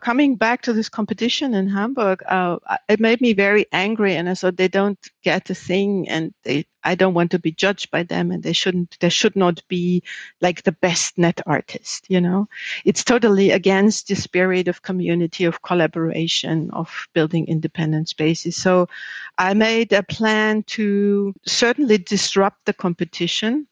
coming 0.00 0.36
back 0.36 0.62
to 0.62 0.72
this 0.72 0.88
competition 0.88 1.54
in 1.54 1.68
Hamburg, 1.68 2.22
uh, 2.28 2.58
it 2.88 3.00
made 3.00 3.20
me 3.20 3.32
very 3.32 3.66
angry, 3.72 4.14
and 4.16 4.28
I 4.28 4.34
thought 4.34 4.56
they 4.56 4.68
don't 4.68 4.98
get 5.22 5.50
a 5.50 5.54
thing, 5.54 6.08
and 6.08 6.32
they, 6.44 6.66
I 6.86 6.94
don't 6.94 7.14
want 7.14 7.32
to 7.32 7.38
be 7.38 7.50
judged 7.52 7.90
by 7.90 8.04
them, 8.04 8.30
and 8.30 8.42
they 8.42 8.52
shouldn't, 8.52 8.96
they 9.00 9.08
should 9.08 9.34
not 9.36 9.60
be 9.68 10.02
like 10.40 10.62
the 10.62 10.72
best 10.72 11.18
net 11.18 11.40
artist. 11.44 12.06
You 12.08 12.20
know, 12.20 12.48
it's 12.84 13.02
totally 13.04 13.50
against 13.50 14.06
the 14.08 14.14
spirit 14.14 14.68
of 14.68 14.82
community, 14.82 15.44
of 15.44 15.62
collaboration, 15.62 16.70
of 16.72 17.08
building 17.12 17.48
independent 17.48 18.08
spaces. 18.08 18.56
So, 18.56 18.88
I 19.36 19.52
made 19.54 19.92
a 19.92 20.02
plan 20.02 20.62
to 20.78 21.34
certainly 21.44 21.98
disrupt 21.98 22.64
the 22.66 22.72
competition. 22.72 23.66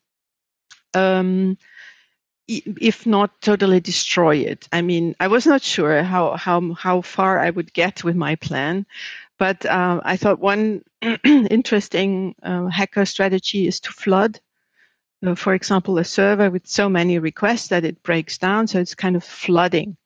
Um, 0.92 1.56
if 2.46 3.06
not 3.06 3.40
totally 3.40 3.80
destroy 3.80 4.36
it. 4.36 4.68
I 4.70 4.82
mean, 4.82 5.14
I 5.18 5.28
was 5.28 5.46
not 5.46 5.62
sure 5.62 6.02
how 6.02 6.36
how 6.36 6.74
how 6.74 7.00
far 7.00 7.38
I 7.38 7.50
would 7.50 7.72
get 7.72 8.04
with 8.04 8.16
my 8.16 8.36
plan, 8.36 8.84
but 9.38 9.64
uh, 9.66 10.00
I 10.04 10.16
thought 10.16 10.40
one 10.40 10.82
interesting 11.24 12.34
uh, 12.42 12.66
hacker 12.66 13.04
strategy 13.04 13.66
is 13.66 13.80
to 13.80 13.92
flood. 13.92 14.40
Uh, 15.24 15.34
for 15.34 15.54
example, 15.54 15.98
a 15.98 16.04
server 16.04 16.50
with 16.50 16.66
so 16.66 16.88
many 16.88 17.18
requests 17.18 17.68
that 17.68 17.84
it 17.84 18.02
breaks 18.02 18.38
down, 18.38 18.66
so 18.66 18.78
it's 18.78 18.94
kind 18.94 19.16
of 19.16 19.24
flooding. 19.24 19.96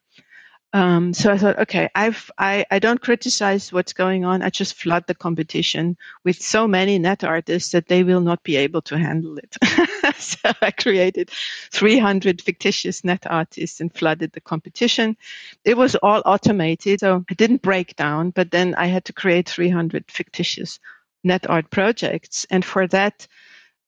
Um, 0.72 1.14
so 1.14 1.32
I 1.32 1.38
thought, 1.38 1.58
okay, 1.60 1.88
I've, 1.94 2.30
I, 2.36 2.64
I 2.70 2.78
don't 2.78 3.00
criticize 3.00 3.72
what's 3.72 3.94
going 3.94 4.24
on. 4.24 4.42
I 4.42 4.50
just 4.50 4.74
flood 4.74 5.04
the 5.06 5.14
competition 5.14 5.96
with 6.24 6.40
so 6.40 6.68
many 6.68 6.98
net 6.98 7.24
artists 7.24 7.72
that 7.72 7.88
they 7.88 8.04
will 8.04 8.20
not 8.20 8.42
be 8.42 8.56
able 8.56 8.82
to 8.82 8.98
handle 8.98 9.38
it. 9.38 9.56
so 10.22 10.50
I 10.60 10.70
created 10.70 11.30
300 11.72 12.42
fictitious 12.42 13.04
net 13.04 13.24
artists 13.26 13.80
and 13.80 13.94
flooded 13.94 14.32
the 14.32 14.40
competition. 14.40 15.16
It 15.64 15.76
was 15.76 15.94
all 15.96 16.22
automated, 16.26 17.00
so 17.00 17.24
it 17.30 17.36
didn't 17.36 17.62
break 17.62 17.96
down, 17.96 18.30
but 18.30 18.50
then 18.50 18.74
I 18.74 18.86
had 18.86 19.04
to 19.06 19.12
create 19.12 19.48
300 19.48 20.10
fictitious 20.10 20.80
net 21.24 21.48
art 21.48 21.70
projects. 21.70 22.46
And 22.50 22.64
for 22.64 22.86
that, 22.88 23.26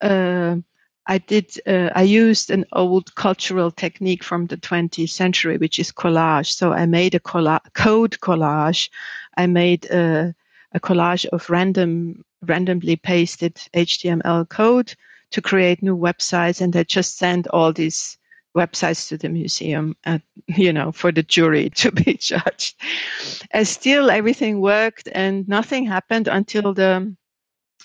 uh, 0.00 0.56
I 1.06 1.18
did. 1.18 1.60
Uh, 1.66 1.90
I 1.94 2.02
used 2.02 2.50
an 2.50 2.64
old 2.72 3.14
cultural 3.16 3.70
technique 3.70 4.22
from 4.22 4.46
the 4.46 4.56
20th 4.56 5.10
century, 5.10 5.56
which 5.56 5.78
is 5.78 5.90
collage. 5.90 6.52
So 6.52 6.72
I 6.72 6.86
made 6.86 7.14
a 7.14 7.20
colla- 7.20 7.62
code 7.74 8.18
collage. 8.20 8.90
I 9.36 9.46
made 9.46 9.86
a, 9.86 10.34
a 10.72 10.80
collage 10.80 11.26
of 11.26 11.50
random, 11.50 12.24
randomly 12.42 12.96
pasted 12.96 13.56
HTML 13.74 14.48
code 14.48 14.94
to 15.30 15.42
create 15.42 15.82
new 15.82 15.96
websites, 15.96 16.60
and 16.60 16.72
they 16.72 16.84
just 16.84 17.18
sent 17.18 17.46
all 17.48 17.72
these 17.72 18.18
websites 18.56 19.08
to 19.08 19.16
the 19.16 19.28
museum, 19.28 19.96
uh, 20.04 20.18
you 20.46 20.72
know, 20.72 20.92
for 20.92 21.12
the 21.12 21.22
jury 21.22 21.70
to 21.76 21.92
be 21.92 22.14
judged. 22.14 22.76
And 23.50 23.66
still, 23.66 24.10
everything 24.10 24.60
worked, 24.60 25.08
and 25.12 25.48
nothing 25.48 25.86
happened 25.86 26.28
until 26.28 26.74
the 26.74 27.14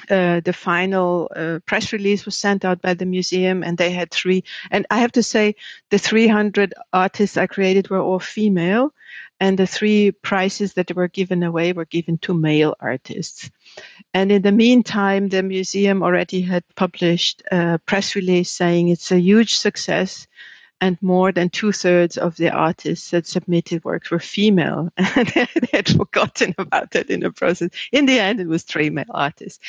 uh, 0.09 0.41
the 0.41 0.53
final 0.53 1.31
uh, 1.35 1.59
press 1.65 1.93
release 1.93 2.25
was 2.25 2.35
sent 2.35 2.65
out 2.65 2.81
by 2.81 2.93
the 2.93 3.05
museum, 3.05 3.63
and 3.63 3.77
they 3.77 3.89
had 3.91 4.11
three. 4.11 4.43
And 4.69 4.85
I 4.91 4.99
have 4.99 5.11
to 5.13 5.23
say, 5.23 5.55
the 5.89 5.97
300 5.97 6.73
artists 6.91 7.37
I 7.37 7.47
created 7.47 7.89
were 7.89 8.01
all 8.01 8.19
female, 8.19 8.93
and 9.39 9.57
the 9.57 9.67
three 9.67 10.11
prizes 10.11 10.73
that 10.73 10.93
were 10.95 11.07
given 11.07 11.43
away 11.43 11.73
were 11.73 11.85
given 11.85 12.17
to 12.19 12.33
male 12.33 12.75
artists. 12.81 13.49
And 14.13 14.31
in 14.31 14.41
the 14.41 14.51
meantime, 14.51 15.29
the 15.29 15.43
museum 15.43 16.01
already 16.01 16.41
had 16.41 16.63
published 16.75 17.43
a 17.51 17.79
press 17.85 18.15
release 18.15 18.49
saying 18.49 18.89
it's 18.89 19.11
a 19.11 19.19
huge 19.19 19.55
success 19.55 20.27
and 20.81 21.01
more 21.01 21.31
than 21.31 21.49
two 21.49 21.71
thirds 21.71 22.17
of 22.17 22.35
the 22.35 22.49
artists 22.49 23.11
that 23.11 23.25
submitted 23.25 23.83
work 23.83 24.09
were 24.11 24.19
female. 24.19 24.89
They 24.97 25.47
had 25.71 25.89
forgotten 25.89 26.53
about 26.57 26.91
that 26.91 27.09
in 27.09 27.21
the 27.21 27.31
process. 27.31 27.69
In 27.91 28.05
the 28.05 28.19
end, 28.19 28.39
it 28.39 28.47
was 28.47 28.63
three 28.63 28.89
male 28.89 29.05
artists. 29.09 29.59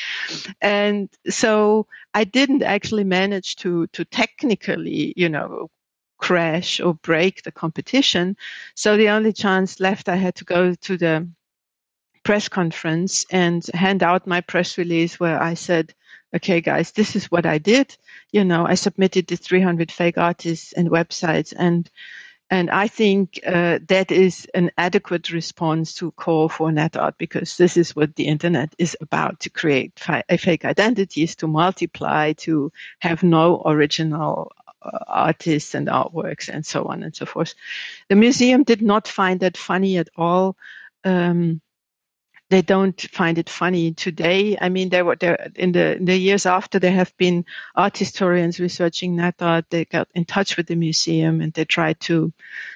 And 0.61 1.09
so 1.29 1.87
I 2.15 2.25
didn't 2.25 2.63
actually 2.63 3.05
manage 3.05 3.57
to, 3.57 3.87
to 3.89 4.05
technically, 4.05 5.13
you 5.17 5.29
know, 5.29 5.71
crash 6.19 6.81
or 6.81 6.95
break 6.95 7.43
the 7.43 7.53
competition. 7.53 8.37
So 8.75 8.97
the 8.97 9.11
only 9.11 9.33
chance 9.33 9.81
left, 9.81 10.09
I 10.09 10.17
had 10.17 10.35
to 10.37 10.45
go 10.45 10.75
to 10.75 10.97
the 10.97 11.29
press 12.27 12.49
conference 12.49 13.25
and 13.31 13.65
hand 13.73 14.03
out 14.03 14.27
my 14.27 14.41
press 14.41 14.77
release 14.79 15.21
where 15.21 15.41
I 15.41 15.55
said, 15.55 15.95
okay, 16.35 16.61
guys, 16.61 16.91
this 16.91 17.15
is 17.15 17.31
what 17.31 17.47
I 17.47 17.59
did. 17.59 17.97
You 18.33 18.45
know, 18.45 18.67
I 18.67 18.75
submitted 18.75 19.29
the 19.29 19.37
300 19.37 19.93
fake 19.93 20.19
artists 20.19 20.73
and 20.73 20.91
websites, 20.91 21.55
and 21.57 21.89
and 22.51 22.71
I 22.71 22.89
think 22.89 23.41
uh, 23.47 23.79
that 23.89 24.11
is 24.11 24.47
an 24.55 24.71
adequate 24.77 25.31
response 25.31 25.95
to 25.95 26.13
call 26.13 26.49
for 26.49 26.71
net 26.71 26.97
art 26.97 27.17
because 27.19 27.57
this 27.57 27.77
is 27.77 27.95
what 27.97 28.15
the 28.17 28.27
internet 28.27 28.73
is 28.79 28.97
about 29.01 29.41
to 29.41 29.51
create 29.51 29.99
fi- 29.99 30.23
fake 30.39 30.65
identities, 30.65 31.37
to 31.37 31.49
multiply, 31.49 32.33
to 32.35 32.73
have 33.01 33.23
no 33.23 33.63
original 33.67 34.53
uh, 34.83 34.99
artists 35.09 35.75
and 35.75 35.87
artworks, 35.89 36.49
and 36.49 36.67
so 36.67 36.85
on 36.87 37.03
and 37.05 37.15
so 37.15 37.25
forth. 37.27 37.55
The 38.09 38.17
museum 38.17 38.65
did 38.65 38.83
not 38.83 39.09
find 39.09 39.41
that 39.41 39.57
funny 39.57 39.99
at 39.99 40.09
all. 40.17 40.57
Um, 41.05 41.61
they 42.49 42.63
don't 42.63 43.01
find 43.13 43.39
it 43.39 43.51
funny 43.51 43.93
today. 43.93 44.57
I 44.61 44.69
mean, 44.69 44.91
there 44.91 45.05
were 45.05 45.17
there 45.17 45.51
in 45.57 45.73
the 45.73 45.97
in 45.97 46.05
the 46.05 46.17
years 46.17 46.47
after 46.47 46.79
there 46.79 46.93
have 46.93 47.17
been 47.17 47.45
art 47.75 47.99
historians 47.99 48.61
researching 48.61 49.17
net 49.17 49.35
art. 49.41 49.65
They 49.71 49.85
got 49.85 50.09
in 50.15 50.25
touch 50.25 50.57
with 50.57 50.69
the 50.69 50.77
museum 50.77 51.41
and 51.41 51.53
they 51.55 51.65
tried 51.65 51.99
to 52.01 52.33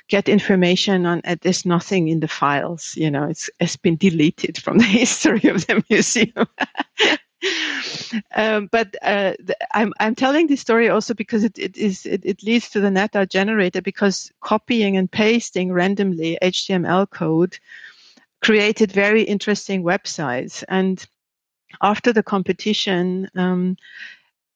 get 0.08 0.28
information 0.28 1.06
on. 1.06 1.22
Uh, 1.24 1.36
there's 1.40 1.64
nothing 1.64 2.08
in 2.08 2.20
the 2.20 2.28
files. 2.28 2.94
You 2.96 3.10
know, 3.10 3.24
it's 3.24 3.48
it's 3.60 3.76
been 3.76 3.96
deleted 3.96 4.58
from 4.58 4.78
the 4.78 4.84
history 5.00 5.48
of 5.48 5.66
the 5.66 5.84
museum. 5.88 6.48
um, 8.34 8.68
but 8.72 8.96
uh, 9.02 9.34
I'm 9.72 9.92
I'm 10.00 10.16
telling 10.16 10.48
this 10.48 10.60
story 10.60 10.88
also 10.88 11.14
because 11.14 11.44
it, 11.44 11.56
it 11.58 11.76
is 11.76 12.06
it, 12.06 12.22
it 12.24 12.42
leads 12.42 12.70
to 12.70 12.80
the 12.80 12.90
net 12.90 13.14
art 13.14 13.30
generator 13.30 13.80
because 13.80 14.32
copying 14.40 14.96
and 14.96 15.10
pasting 15.10 15.72
randomly 15.72 16.38
HTML 16.42 17.08
code 17.08 17.58
created 18.42 18.92
very 18.92 19.22
interesting 19.22 19.82
websites. 19.82 20.64
And 20.68 21.04
after 21.82 22.12
the 22.12 22.22
competition, 22.22 23.28
um, 23.36 23.76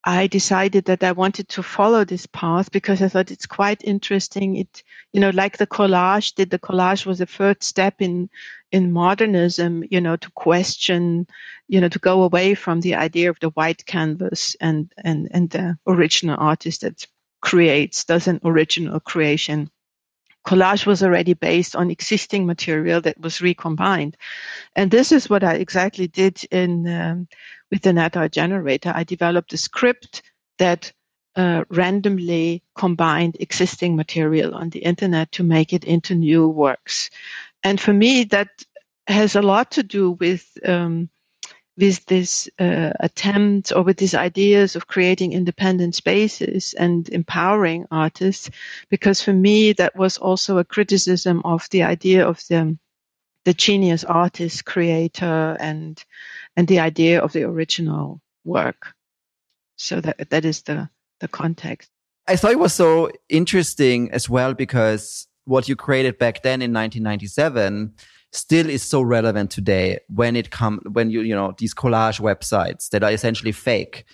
I 0.07 0.27
decided 0.27 0.85
that 0.85 1.03
I 1.03 1.13
wanted 1.13 1.49
to 1.51 1.63
follow 1.63 2.05
this 2.05 2.27
path 2.27 2.71
because 2.71 3.01
I 3.01 3.09
thought 3.09 3.31
it's 3.31 3.47
quite 3.47 3.83
interesting. 3.85 4.57
It, 4.57 4.83
you 5.13 5.21
know, 5.21 5.31
like 5.31 5.57
the 5.57 5.67
collage 5.67 6.35
did. 6.35 6.51
The 6.51 6.59
collage 6.59 7.07
was 7.07 7.19
the 7.19 7.27
first 7.27 7.63
step 7.63 7.95
in 8.01 8.29
in 8.71 8.93
modernism. 8.93 9.83
You 9.91 10.03
know, 10.03 10.17
to 10.17 10.31
question, 10.33 11.27
you 11.69 11.81
know, 11.81 11.89
to 11.89 11.99
go 11.99 12.23
away 12.23 12.55
from 12.55 12.83
the 12.83 12.95
idea 12.95 13.31
of 13.31 13.41
the 13.41 13.49
white 13.51 13.87
canvas 13.87 14.55
and 14.61 14.93
and 14.99 15.29
and 15.31 15.49
the 15.51 15.79
original 15.87 16.37
artist 16.39 16.83
that 16.83 17.07
creates 17.41 18.05
does 18.05 18.27
an 18.29 18.41
original 18.45 19.01
creation 19.01 19.71
collage 20.45 20.87
was 20.87 21.03
already 21.03 21.35
based 21.35 21.75
on 21.75 21.91
existing 21.91 22.47
material 22.47 23.01
that 23.01 23.21
was 23.21 23.41
recombined. 23.41 24.17
And 24.77 24.91
this 24.91 25.13
is 25.13 25.31
what 25.31 25.43
I 25.43 25.55
exactly 25.55 26.07
did 26.07 26.45
in 26.51 26.87
um, 26.89 27.29
with 27.71 27.83
the 27.83 27.91
NetArt 27.91 28.31
generator. 28.31 28.93
I 28.95 29.05
developed 29.05 29.53
a 29.53 29.57
script 29.57 30.23
that 30.59 30.93
uh, 31.37 31.65
randomly 31.69 32.63
combined 32.77 33.37
existing 33.41 33.97
material 33.97 34.55
on 34.55 34.71
the 34.71 34.81
internet 34.81 35.33
to 35.33 35.43
make 35.43 35.73
it 35.73 35.85
into 35.85 36.15
new 36.15 36.49
works. 36.49 37.11
And 37.63 37.81
for 37.81 37.93
me, 37.93 38.25
that 38.25 38.49
has 39.07 39.35
a 39.35 39.43
lot 39.43 39.73
to 39.73 39.83
do 39.83 40.13
with 40.13 40.57
um, 40.65 41.11
with 41.77 42.05
this 42.07 42.49
uh, 42.59 42.93
attempt 43.01 43.73
or 43.75 43.83
with 43.83 43.97
these 43.97 44.15
ideas 44.15 44.77
of 44.77 44.87
creating 44.87 45.33
independent 45.33 45.95
spaces 45.95 46.73
and 46.75 47.09
empowering 47.09 47.85
artists 47.91 48.49
because 48.91 49.21
for 49.21 49.33
me 49.33 49.73
that 49.73 49.97
was 49.97 50.17
also 50.19 50.59
a 50.59 50.65
criticism 50.65 51.43
of 51.45 51.69
the 51.71 51.83
idea 51.83 52.27
of 52.27 52.41
the 52.49 52.79
the 53.45 53.55
genius 53.55 54.05
artist 54.05 54.65
creator 54.65 55.57
and 55.61 56.05
and 56.57 56.69
the 56.69 56.81
idea 56.81 57.21
of 57.21 57.33
the 57.33 57.43
original 57.43 58.21
work. 58.45 58.95
So 59.77 60.01
that 60.01 60.31
that 60.31 60.45
is 60.45 60.63
the 60.63 60.89
the 61.21 61.29
context. 61.29 61.91
I 62.27 62.37
thought 62.37 62.53
it 62.53 62.59
was 62.59 62.73
so 62.73 63.11
interesting 63.29 64.11
as 64.13 64.31
well 64.31 64.55
because 64.55 65.27
what 65.45 65.69
you 65.69 65.77
created 65.77 66.19
back 66.19 66.43
then 66.43 66.63
in 66.63 66.73
1997 66.73 67.93
still 68.35 68.69
is 68.69 68.83
so 68.83 69.01
relevant 69.01 69.51
today 69.51 69.99
when 70.09 70.37
it 70.37 70.51
come 70.51 70.81
when 70.93 71.11
you 71.11 71.21
you 71.21 71.35
know 71.35 71.55
these 71.59 71.75
collage 71.75 72.21
websites 72.21 72.91
that 72.91 73.05
are 73.05 73.13
essentially 73.13 73.53
fake 73.53 74.05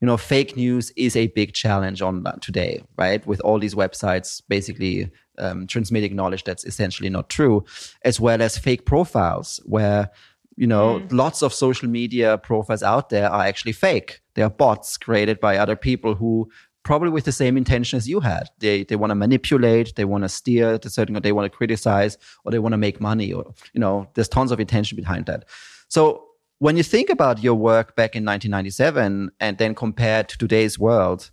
you 0.00 0.06
know 0.06 0.16
fake 0.16 0.56
news 0.56 0.92
is 0.96 1.16
a 1.16 1.26
big 1.28 1.52
challenge 1.52 2.00
on 2.00 2.24
today 2.40 2.82
right 2.96 3.26
with 3.26 3.40
all 3.40 3.58
these 3.58 3.74
websites 3.74 4.40
basically 4.48 5.10
um, 5.38 5.66
transmitting 5.66 6.14
knowledge 6.14 6.44
that's 6.44 6.64
essentially 6.64 7.10
not 7.10 7.28
true 7.28 7.64
as 8.04 8.20
well 8.20 8.40
as 8.40 8.56
fake 8.56 8.86
profiles 8.86 9.60
where 9.64 10.10
you 10.56 10.66
know, 10.66 11.00
mm. 11.00 11.12
lots 11.12 11.42
of 11.42 11.52
social 11.52 11.88
media 11.88 12.38
profiles 12.38 12.82
out 12.82 13.08
there 13.10 13.28
are 13.28 13.44
actually 13.44 13.72
fake. 13.72 14.20
They 14.34 14.42
are 14.42 14.50
bots 14.50 14.96
created 14.96 15.40
by 15.40 15.56
other 15.56 15.76
people 15.76 16.14
who 16.14 16.48
probably 16.84 17.08
with 17.10 17.24
the 17.24 17.32
same 17.32 17.56
intention 17.56 17.96
as 17.96 18.08
you 18.08 18.20
had. 18.20 18.48
They 18.58 18.84
they 18.84 18.96
want 18.96 19.10
to 19.10 19.14
manipulate, 19.14 19.94
they 19.96 20.04
want 20.04 20.24
to 20.24 20.28
steer 20.28 20.78
to 20.78 20.90
certain, 20.90 21.16
or 21.16 21.20
they 21.20 21.32
want 21.32 21.50
to 21.50 21.56
criticize, 21.56 22.16
or 22.44 22.52
they 22.52 22.58
want 22.58 22.72
to 22.72 22.78
make 22.78 23.00
money, 23.00 23.32
or 23.32 23.52
you 23.72 23.80
know, 23.80 24.06
there's 24.14 24.28
tons 24.28 24.52
of 24.52 24.60
intention 24.60 24.96
behind 24.96 25.26
that. 25.26 25.44
So 25.88 26.24
when 26.58 26.76
you 26.76 26.82
think 26.82 27.10
about 27.10 27.42
your 27.42 27.54
work 27.54 27.96
back 27.96 28.14
in 28.14 28.24
1997 28.24 29.30
and 29.40 29.58
then 29.58 29.74
compared 29.74 30.28
to 30.28 30.38
today's 30.38 30.78
world, 30.78 31.30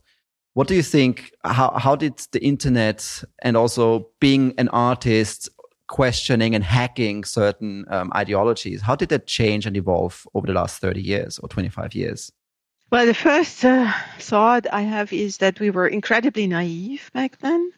what 0.54 0.68
do 0.68 0.76
you 0.76 0.84
think? 0.84 1.32
How 1.46 1.72
how 1.78 1.96
did 1.96 2.18
the 2.32 2.44
internet 2.44 3.24
and 3.44 3.56
also 3.56 4.10
being 4.20 4.54
an 4.58 4.70
artist 4.70 5.50
questioning 5.92 6.56
and 6.56 6.64
hacking 6.64 7.26
certain 7.26 7.86
um, 7.90 8.12
ideologies. 8.16 8.82
How 8.82 8.96
did 8.96 9.10
that 9.10 9.28
change 9.28 9.66
and 9.66 9.76
evolve 9.76 10.26
over 10.34 10.48
the 10.48 10.54
last 10.54 10.80
30 10.80 11.02
years 11.02 11.38
or 11.40 11.50
25 11.50 11.94
years? 11.94 12.32
Well, 12.92 13.06
the 13.06 13.14
first 13.14 13.64
uh, 13.64 13.90
thought 14.20 14.68
I 14.72 14.82
have 14.82 15.14
is 15.14 15.38
that 15.38 15.62
we 15.62 15.70
were 15.70 15.88
incredibly 15.88 16.46
naive 16.46 17.10
back 17.14 17.38
then. 17.40 17.72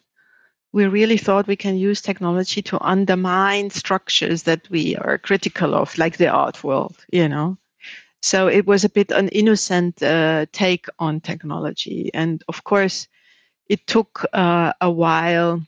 We 0.71 0.87
really 0.87 1.17
thought 1.17 1.45
we 1.45 1.55
can 1.55 1.77
use 1.77 2.01
technology 2.01 2.63
to 2.63 2.83
undermine 2.83 3.69
structures 3.69 4.43
that 4.43 4.67
we 4.71 4.95
are 4.95 5.19
critical 5.19 5.75
of, 5.75 5.95
like 5.99 6.17
the 6.17 6.29
art 6.29 6.63
world, 6.63 6.97
you 7.11 7.29
know. 7.29 7.59
So 8.23 8.47
it 8.47 8.65
was 8.65 8.85
a 8.85 8.89
bit 8.89 9.11
an 9.11 9.29
innocent 9.29 10.01
uh, 10.01 10.47
take 10.51 10.87
on 10.97 11.21
technology. 11.21 12.09
And 12.15 12.43
of 12.47 12.63
course, 12.63 13.07
it 13.69 13.85
took 13.85 14.25
uh, 14.33 14.73
a 14.81 14.89
while 14.89 15.61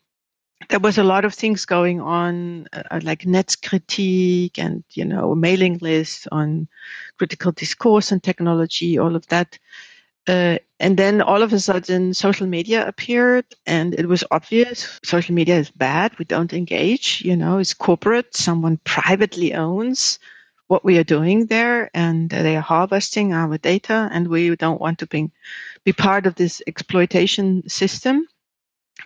there 0.70 0.80
was 0.80 0.98
a 0.98 1.04
lot 1.04 1.26
of 1.26 1.34
things 1.34 1.66
going 1.66 2.02
on, 2.02 2.68
uh, 2.74 3.00
like 3.04 3.22
Netzkritik 3.22 4.58
and 4.58 4.84
you 4.92 5.06
know 5.06 5.36
mailing 5.36 5.78
lists 5.82 6.28
on 6.32 6.68
critical 7.18 7.52
discourse 7.52 8.12
and 8.12 8.22
technology, 8.24 8.98
all 8.98 9.16
of 9.16 9.28
that. 9.28 9.58
Uh, 10.28 10.58
and 10.80 10.98
then 10.98 11.22
all 11.22 11.44
of 11.44 11.54
a 11.54 11.60
sudden, 11.60 12.14
social 12.14 12.48
media 12.48 12.88
appeared, 12.88 13.46
and 13.68 13.94
it 13.94 14.08
was 14.08 14.24
obvious 14.32 15.00
social 15.04 15.36
media 15.36 15.58
is 15.58 15.70
bad. 15.72 16.18
We 16.18 16.26
don't 16.26 16.54
engage. 16.54 17.22
You 17.24 17.36
know, 17.36 17.60
it's 17.60 17.74
corporate. 17.74 18.36
Someone 18.36 18.78
privately 18.84 19.54
owns 19.54 20.20
what 20.68 20.84
we 20.84 20.98
are 20.98 21.04
doing 21.04 21.46
there, 21.46 21.92
and 21.94 22.30
they 22.30 22.58
are 22.58 22.62
harvesting 22.62 23.34
our 23.34 23.58
data, 23.60 24.10
and 24.12 24.28
we 24.28 24.56
don't 24.56 24.82
want 24.82 24.98
to 25.00 25.08
be, 25.08 25.30
be 25.84 25.94
part 25.94 26.26
of 26.26 26.36
this 26.36 26.62
exploitation 26.66 27.68
system 27.70 28.28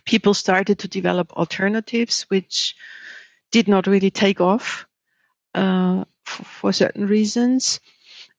people 0.06 0.34
started 0.34 0.80
to 0.80 0.88
develop 0.88 1.32
alternatives 1.34 2.24
which 2.30 2.76
did 3.52 3.68
not 3.68 3.88
really 3.88 4.12
take 4.12 4.42
off 4.42 4.86
uh, 5.56 6.04
f- 6.28 6.48
for 6.48 6.72
certain 6.72 7.08
reasons. 7.08 7.80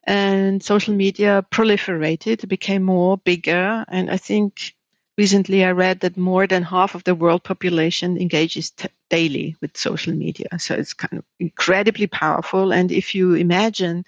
And 0.04 0.62
social 0.62 0.94
media 0.94 1.44
proliferated, 1.50 2.48
became 2.48 2.82
more 2.82 3.18
bigger. 3.18 3.84
And 3.88 4.10
I 4.10 4.16
think 4.16 4.74
recently 5.18 5.64
I 5.64 5.72
read 5.72 6.00
that 6.00 6.16
more 6.16 6.46
than 6.46 6.62
half 6.62 6.94
of 6.94 7.04
the 7.04 7.14
world 7.14 7.44
population 7.44 8.16
engages 8.16 8.70
t- 8.70 8.88
daily 9.10 9.56
with 9.60 9.76
social 9.76 10.14
media. 10.14 10.48
So 10.58 10.74
it's 10.74 10.94
kind 10.94 11.18
of 11.18 11.24
incredibly 11.38 12.06
powerful. 12.06 12.72
And 12.72 12.90
if 12.90 13.14
you 13.14 13.34
imagine 13.34 14.04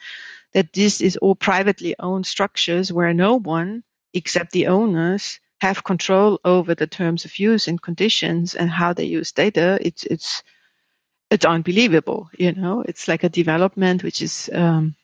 that 0.55 0.73
this 0.73 1.01
is 1.01 1.17
all 1.19 1.35
privately 1.35 1.95
owned 1.99 2.27
structures 2.27 2.93
where 2.93 3.13
no 3.15 3.39
one 3.39 3.85
except 4.15 4.53
the 4.53 4.67
owners 4.69 5.41
have 5.63 5.85
control 5.85 6.41
over 6.45 6.75
the 6.75 6.89
terms 6.89 7.25
of 7.25 7.39
use 7.39 7.69
and 7.69 7.81
conditions 7.81 8.55
and 8.57 8.69
how 8.69 8.93
they 8.93 9.05
use 9.05 9.31
data, 9.31 9.79
it's 9.81 10.03
it's 10.05 10.43
it's 11.31 11.47
unbelievable. 11.47 12.29
You 12.37 12.53
know, 12.53 12.83
it's 12.89 13.07
like 13.07 13.23
a 13.23 13.29
development 13.29 14.03
which 14.03 14.23
is 14.23 14.51
um, 14.53 14.97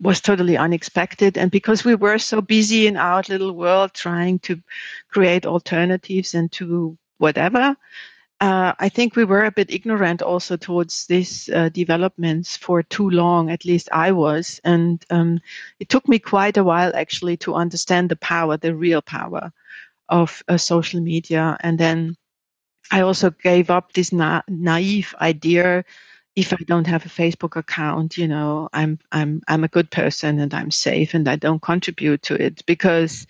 was 0.00 0.20
totally 0.20 0.56
unexpected. 0.56 1.36
And 1.36 1.50
because 1.50 1.84
we 1.84 1.96
were 1.96 2.18
so 2.18 2.40
busy 2.40 2.86
in 2.86 2.96
our 2.96 3.22
little 3.28 3.52
world 3.52 3.92
trying 3.92 4.38
to 4.40 4.62
create 5.08 5.46
alternatives 5.46 6.34
and 6.34 6.52
to 6.52 6.96
whatever, 7.18 7.76
uh, 8.40 8.72
I 8.78 8.88
think 8.88 9.16
we 9.16 9.24
were 9.24 9.46
a 9.46 9.56
bit 9.58 9.74
ignorant 9.74 10.22
also 10.22 10.56
towards 10.56 11.06
these 11.06 11.48
uh, 11.48 11.70
developments 11.70 12.56
for 12.56 12.84
too 12.84 13.10
long. 13.10 13.50
At 13.50 13.64
least 13.64 13.88
I 13.92 14.12
was, 14.12 14.60
and 14.62 15.04
um, 15.10 15.40
it 15.80 15.88
took 15.88 16.06
me 16.06 16.20
quite 16.20 16.56
a 16.56 16.64
while 16.64 16.92
actually 16.94 17.36
to 17.38 17.54
understand 17.54 18.10
the 18.10 18.22
power, 18.30 18.56
the 18.56 18.76
real 18.76 19.02
power 19.02 19.52
of 20.12 20.42
uh, 20.46 20.58
social 20.58 21.00
media. 21.00 21.56
And 21.60 21.78
then 21.78 22.16
I 22.92 23.00
also 23.00 23.30
gave 23.30 23.70
up 23.70 23.94
this 23.94 24.12
na- 24.12 24.42
naive 24.48 25.14
idea. 25.20 25.84
If 26.36 26.52
I 26.52 26.58
don't 26.66 26.86
have 26.86 27.04
a 27.06 27.08
Facebook 27.08 27.56
account, 27.56 28.16
you 28.16 28.28
know, 28.28 28.68
I'm 28.72 28.98
I'm 29.10 29.42
I'm 29.48 29.64
a 29.64 29.68
good 29.68 29.90
person 29.90 30.38
and 30.38 30.54
I'm 30.54 30.70
safe 30.70 31.14
and 31.14 31.28
I 31.28 31.36
don't 31.36 31.60
contribute 31.62 32.22
to 32.24 32.34
it 32.34 32.64
because 32.66 33.26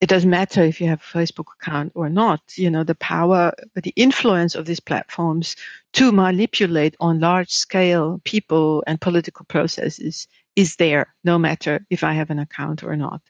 it 0.00 0.08
doesn't 0.08 0.30
matter 0.30 0.62
if 0.62 0.80
you 0.80 0.88
have 0.88 1.02
a 1.02 1.18
Facebook 1.18 1.48
account 1.60 1.92
or 1.94 2.08
not. 2.08 2.40
You 2.56 2.70
know, 2.70 2.84
the 2.84 2.94
power, 2.94 3.52
the 3.74 3.92
influence 3.96 4.54
of 4.54 4.66
these 4.66 4.80
platforms 4.80 5.56
to 5.94 6.12
manipulate 6.12 6.96
on 7.00 7.20
large 7.20 7.50
scale 7.50 8.20
people 8.24 8.84
and 8.86 9.00
political 9.00 9.44
processes 9.46 10.28
is 10.58 10.74
there, 10.74 11.14
no 11.22 11.38
matter 11.38 11.86
if 11.88 12.02
I 12.02 12.14
have 12.14 12.30
an 12.30 12.40
account 12.40 12.82
or 12.82 12.96
not. 12.96 13.22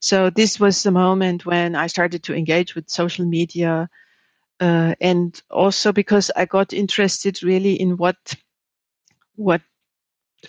So 0.00 0.30
this 0.30 0.58
was 0.58 0.82
the 0.82 0.90
moment 0.90 1.44
when 1.44 1.74
I 1.76 1.86
started 1.86 2.22
to 2.22 2.34
engage 2.34 2.74
with 2.74 2.88
social 2.88 3.26
media. 3.26 3.90
Uh, 4.58 4.94
and 4.98 5.42
also 5.50 5.92
because 5.92 6.30
I 6.34 6.46
got 6.46 6.72
interested 6.72 7.42
really 7.42 7.74
in 7.74 7.98
what 7.98 8.16
what 9.36 9.60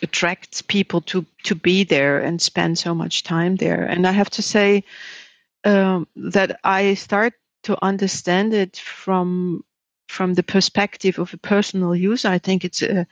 attracts 0.01 0.61
people 0.61 1.01
to 1.01 1.25
to 1.43 1.55
be 1.55 1.83
there 1.83 2.19
and 2.19 2.41
spend 2.41 2.77
so 2.77 2.95
much 2.95 3.23
time 3.23 3.57
there. 3.57 3.83
And 3.83 4.07
I 4.07 4.11
have 4.11 4.29
to 4.29 4.41
say, 4.41 4.83
um, 5.65 6.07
that 6.15 6.59
I 6.63 6.93
start 6.95 7.33
to 7.63 7.77
understand 7.83 8.53
it 8.53 8.77
from 8.77 9.63
from 10.07 10.35
the 10.35 10.43
perspective 10.43 11.19
of 11.19 11.33
a 11.33 11.37
personal 11.37 11.95
user. 11.95 12.29
I 12.29 12.39
think 12.39 12.63
it's 12.63 12.81
a, 12.81 13.05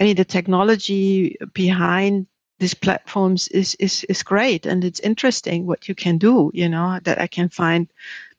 I 0.00 0.04
mean 0.04 0.16
the 0.16 0.24
technology 0.24 1.36
behind 1.54 2.26
these 2.58 2.74
platforms 2.74 3.48
is 3.48 3.74
is 3.76 4.04
is 4.04 4.22
great 4.22 4.66
and 4.66 4.84
it's 4.84 5.00
interesting 5.00 5.66
what 5.66 5.88
you 5.88 5.94
can 5.94 6.18
do. 6.18 6.50
You 6.54 6.68
know 6.68 6.98
that 7.04 7.20
I 7.20 7.26
can 7.26 7.48
find 7.48 7.88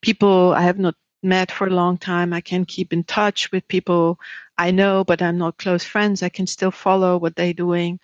people 0.01 0.53
I 0.53 0.61
have 0.61 0.79
not 0.79 0.95
met 1.23 1.51
for 1.51 1.67
a 1.67 1.71
long 1.71 1.97
time. 1.97 2.33
I 2.33 2.41
can 2.41 2.65
keep 2.65 2.93
in 2.93 3.03
touch 3.03 3.51
with 3.51 3.67
people 3.67 4.19
I 4.59 4.71
know, 4.71 5.05
but 5.05 5.21
I'm 5.21 5.37
not 5.37 5.57
close 5.57 5.85
friends. 5.85 6.21
I 6.21 6.27
can 6.27 6.45
still 6.45 6.71
follow 6.71 7.17
what 7.17 7.37
they're 7.37 7.53
doing. 7.53 7.99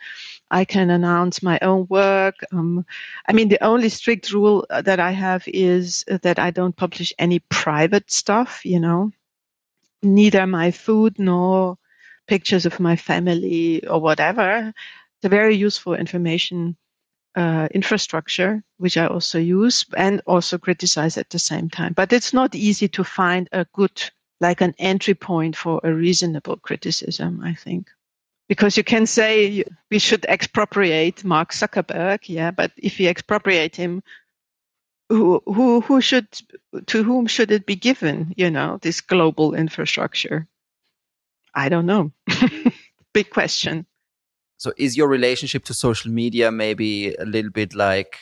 I 0.51 0.63
can 0.63 0.89
announce 0.89 1.43
my 1.43 1.60
own 1.62 1.86
work. 1.89 2.36
Um, 2.54 2.86
I 3.28 3.34
mean, 3.34 3.49
the 3.49 3.62
only 3.62 3.89
strict 3.89 4.32
rule 4.32 4.65
uh, 4.69 4.82
that 4.84 5.01
I 5.01 5.12
have 5.12 5.43
is 5.47 6.06
that 6.08 6.39
I 6.39 6.51
don't 6.51 6.75
publish 6.75 7.13
any 7.19 7.39
private 7.39 8.10
stuff, 8.10 8.65
you 8.65 8.80
know, 8.80 9.12
neither 10.01 10.47
my 10.47 10.71
food 10.71 11.19
nor 11.19 11.78
pictures 12.28 12.65
of 12.65 12.80
my 12.80 12.95
family 12.95 13.86
or 13.86 13.99
whatever. 13.99 14.73
A 15.26 15.30
very 15.30 15.56
useful 15.56 15.96
information 15.96 16.78
uh, 17.36 17.68
infrastructure, 17.72 18.64
which 18.78 18.98
I 18.98 19.08
also 19.08 19.40
use 19.40 19.86
and 19.98 20.22
also 20.26 20.58
criticize 20.58 21.18
at 21.18 21.30
the 21.30 21.40
same 21.40 21.70
time. 21.70 21.94
But 21.94 22.14
it's 22.14 22.34
not 22.34 22.56
easy 22.56 22.88
to 22.90 23.04
find 23.04 23.50
a 23.52 23.66
good, 23.74 24.02
like 24.40 24.62
an 24.62 24.74
entry 24.78 25.16
point 25.16 25.56
for 25.56 25.82
a 25.84 25.94
reasonable 25.94 26.58
criticism, 26.58 27.42
I 27.44 27.54
think 27.56 27.90
because 28.48 28.78
you 28.78 28.84
can 28.84 29.06
say 29.06 29.64
we 29.90 30.00
should 30.00 30.26
expropriate 30.26 31.24
Mark 31.24 31.52
Zuckerberg, 31.52 32.30
yeah, 32.30 32.52
but 32.52 32.72
if 32.78 33.00
we 33.00 33.08
expropriate 33.08 33.76
him, 33.76 34.04
who 35.10 35.42
who 35.46 35.82
who 35.82 36.02
should 36.02 36.28
to 36.88 37.04
whom 37.04 37.28
should 37.28 37.52
it 37.52 37.66
be 37.66 37.76
given? 37.76 38.34
You 38.38 38.50
know, 38.50 38.80
this 38.82 39.02
global 39.02 39.54
infrastructure. 39.54 40.48
I 41.54 41.70
don't 41.70 41.86
know. 41.86 42.12
Big 43.14 43.30
question. 43.30 43.86
So, 44.58 44.74
is 44.78 44.96
your 44.96 45.08
relationship 45.08 45.65
to 45.65 45.74
social 45.74 46.12
media 46.12 46.52
maybe 46.52 47.13
a 47.15 47.26
little 47.26 47.52
bit 47.52 47.76
like 47.76 48.20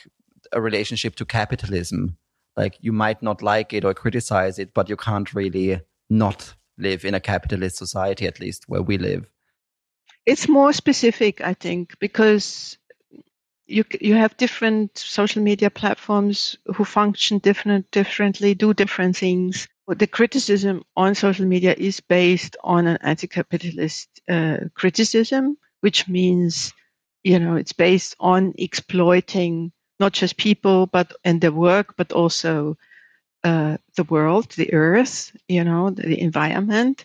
a 0.52 0.60
relationship 0.60 1.16
to 1.16 1.24
capitalism? 1.24 2.16
Like 2.56 2.76
you 2.80 2.92
might 2.92 3.22
not 3.22 3.42
like 3.42 3.72
it 3.72 3.84
or 3.84 3.94
criticize 3.94 4.58
it, 4.58 4.74
but 4.74 4.88
you 4.88 4.96
can't 4.96 5.32
really 5.34 5.80
not 6.10 6.54
live 6.78 7.04
in 7.04 7.14
a 7.14 7.20
capitalist 7.20 7.76
society, 7.76 8.26
at 8.26 8.40
least 8.40 8.64
where 8.68 8.82
we 8.82 8.98
live. 8.98 9.28
It's 10.26 10.48
more 10.48 10.72
specific, 10.72 11.40
I 11.40 11.54
think, 11.54 11.98
because 11.98 12.78
you 13.66 13.84
you 14.00 14.14
have 14.14 14.36
different 14.36 14.96
social 14.98 15.42
media 15.42 15.70
platforms 15.70 16.56
who 16.74 16.84
function 16.84 17.38
different 17.38 17.90
differently, 17.90 18.54
do 18.54 18.74
different 18.74 19.16
things. 19.16 19.68
The 19.86 20.06
criticism 20.06 20.82
on 20.96 21.14
social 21.14 21.46
media 21.46 21.74
is 21.76 22.00
based 22.00 22.56
on 22.64 22.86
an 22.86 22.98
anti-capitalist 23.02 24.08
uh, 24.28 24.56
criticism, 24.74 25.58
which 25.84 26.08
means 26.08 26.72
you 27.24 27.38
know 27.38 27.56
it's 27.56 27.74
based 27.74 28.16
on 28.20 28.54
exploiting 28.58 29.70
not 30.00 30.12
just 30.20 30.38
people 30.38 30.86
but 30.86 31.12
and 31.24 31.40
their 31.40 31.52
work, 31.52 31.94
but 31.96 32.12
also 32.12 32.76
uh, 33.44 33.76
the 33.96 34.04
world, 34.04 34.50
the 34.52 34.72
earth, 34.72 35.36
you 35.48 35.62
know, 35.62 35.90
the, 35.90 36.02
the 36.02 36.20
environment. 36.20 37.04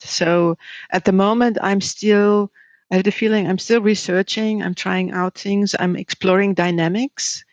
So 0.00 0.58
at 0.90 1.04
the 1.06 1.12
moment, 1.12 1.58
I'm 1.62 1.80
still 1.80 2.52
I 2.90 2.96
have 2.96 3.04
the 3.04 3.10
feeling 3.22 3.48
I'm 3.48 3.58
still 3.58 3.82
researching, 3.82 4.62
I'm 4.62 4.74
trying 4.74 5.12
out 5.12 5.34
things, 5.36 5.74
I'm 5.78 5.96
exploring 5.96 6.54
dynamics 6.54 7.44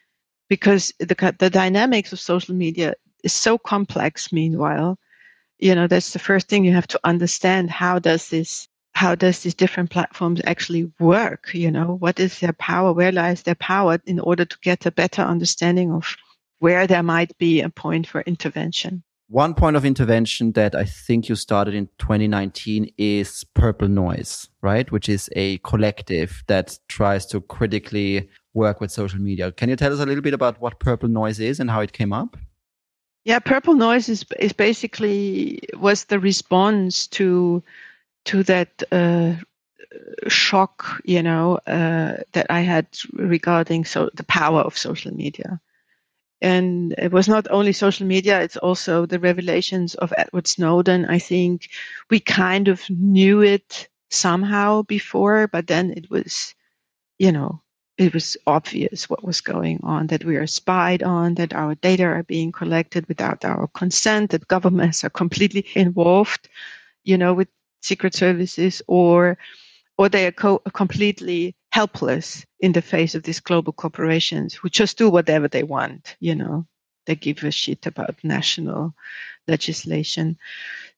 because 0.49 0.93
the, 0.99 1.35
the 1.39 1.49
dynamics 1.49 2.13
of 2.13 2.19
social 2.19 2.55
media 2.55 2.93
is 3.23 3.33
so 3.33 3.57
complex 3.57 4.31
meanwhile. 4.31 4.99
You 5.59 5.75
know, 5.75 5.87
that's 5.87 6.13
the 6.13 6.19
first 6.19 6.47
thing 6.49 6.65
you 6.65 6.73
have 6.73 6.87
to 6.87 6.99
understand. 7.03 7.71
How 7.71 7.99
does 7.99 8.29
this, 8.29 8.67
how 8.95 9.13
does 9.13 9.39
these 9.41 9.53
different 9.53 9.89
platforms 9.89 10.41
actually 10.45 10.89
work? 10.99 11.53
You 11.53 11.69
know, 11.69 11.97
what 11.99 12.19
is 12.19 12.39
their 12.39 12.53
power? 12.53 12.93
Where 12.93 13.11
lies 13.11 13.43
their 13.43 13.55
power 13.55 13.99
in 14.05 14.19
order 14.19 14.45
to 14.45 14.57
get 14.61 14.85
a 14.85 14.91
better 14.91 15.21
understanding 15.21 15.91
of 15.91 16.15
where 16.59 16.87
there 16.87 17.03
might 17.03 17.37
be 17.37 17.61
a 17.61 17.69
point 17.69 18.07
for 18.07 18.21
intervention? 18.21 19.03
One 19.27 19.53
point 19.53 19.75
of 19.75 19.83
intervention 19.83 20.53
that 20.53 20.75
I 20.75 20.85
think 20.85 21.27
you 21.27 21.35
started 21.35 21.73
in 21.73 21.87
2019 21.97 22.93
is 22.97 23.43
Purple 23.53 23.89
Noise, 23.89 24.47
right? 24.61 24.89
Which 24.91 25.09
is 25.09 25.29
a 25.35 25.57
collective 25.57 26.43
that 26.47 26.79
tries 26.87 27.25
to 27.27 27.41
critically 27.41 28.29
work 28.53 28.79
with 28.79 28.91
social 28.91 29.19
media. 29.19 29.51
Can 29.51 29.67
you 29.67 29.75
tell 29.75 29.91
us 29.91 29.99
a 29.99 30.05
little 30.05 30.21
bit 30.21 30.33
about 30.33 30.61
what 30.61 30.79
Purple 30.79 31.09
Noise 31.09 31.41
is 31.41 31.59
and 31.59 31.69
how 31.69 31.81
it 31.81 31.91
came 31.91 32.13
up? 32.13 32.37
Yeah, 33.25 33.39
Purple 33.39 33.73
Noise 33.73 34.07
is 34.07 34.25
is 34.39 34.53
basically 34.53 35.59
was 35.79 36.05
the 36.05 36.19
response 36.19 37.07
to 37.07 37.63
to 38.25 38.43
that 38.43 38.83
uh, 38.91 39.35
shock, 40.27 41.01
you 41.05 41.23
know, 41.23 41.55
uh, 41.67 42.17
that 42.33 42.47
I 42.49 42.61
had 42.61 42.87
regarding 43.13 43.85
so 43.85 44.09
the 44.13 44.23
power 44.23 44.61
of 44.61 44.77
social 44.77 45.13
media. 45.13 45.59
And 46.41 46.93
it 46.97 47.11
was 47.11 47.27
not 47.27 47.47
only 47.49 47.71
social 47.71 48.05
media, 48.05 48.41
it's 48.41 48.57
also 48.57 49.05
the 49.05 49.19
revelations 49.19 49.95
of 49.95 50.13
Edward 50.17 50.47
Snowden. 50.47 51.05
I 51.05 51.19
think 51.19 51.69
we 52.09 52.19
kind 52.19 52.67
of 52.67 52.87
knew 52.89 53.41
it 53.41 53.87
somehow 54.09 54.83
before, 54.83 55.47
but 55.47 55.67
then 55.67 55.91
it 55.91 56.09
was, 56.09 56.53
you 57.17 57.31
know, 57.31 57.61
it 57.97 58.13
was 58.13 58.35
obvious 58.45 59.09
what 59.09 59.23
was 59.23 59.39
going 59.39 59.79
on, 59.83 60.07
that 60.07 60.25
we 60.25 60.35
are 60.35 60.47
spied 60.47 61.01
on, 61.01 61.35
that 61.35 61.53
our 61.53 61.75
data 61.75 62.03
are 62.03 62.23
being 62.23 62.51
collected 62.51 63.07
without 63.07 63.45
our 63.45 63.67
consent, 63.67 64.31
that 64.31 64.47
governments 64.47 65.03
are 65.03 65.09
completely 65.09 65.65
involved, 65.75 66.49
you 67.03 67.17
know, 67.17 67.33
with 67.33 67.47
secret 67.85 68.13
services 68.13 68.81
or 68.87 69.37
or 69.97 70.09
they 70.09 70.25
are 70.27 70.31
co- 70.31 70.61
completely 70.73 71.55
helpless 71.71 72.45
in 72.59 72.71
the 72.73 72.81
face 72.81 73.15
of 73.15 73.23
these 73.23 73.39
global 73.39 73.73
corporations 73.73 74.53
who 74.53 74.69
just 74.69 74.97
do 74.97 75.09
whatever 75.09 75.47
they 75.47 75.63
want, 75.63 76.15
you 76.19 76.35
know. 76.35 76.65
They 77.05 77.15
give 77.15 77.43
a 77.43 77.51
shit 77.51 77.85
about 77.85 78.23
national 78.23 78.93
legislation. 79.47 80.37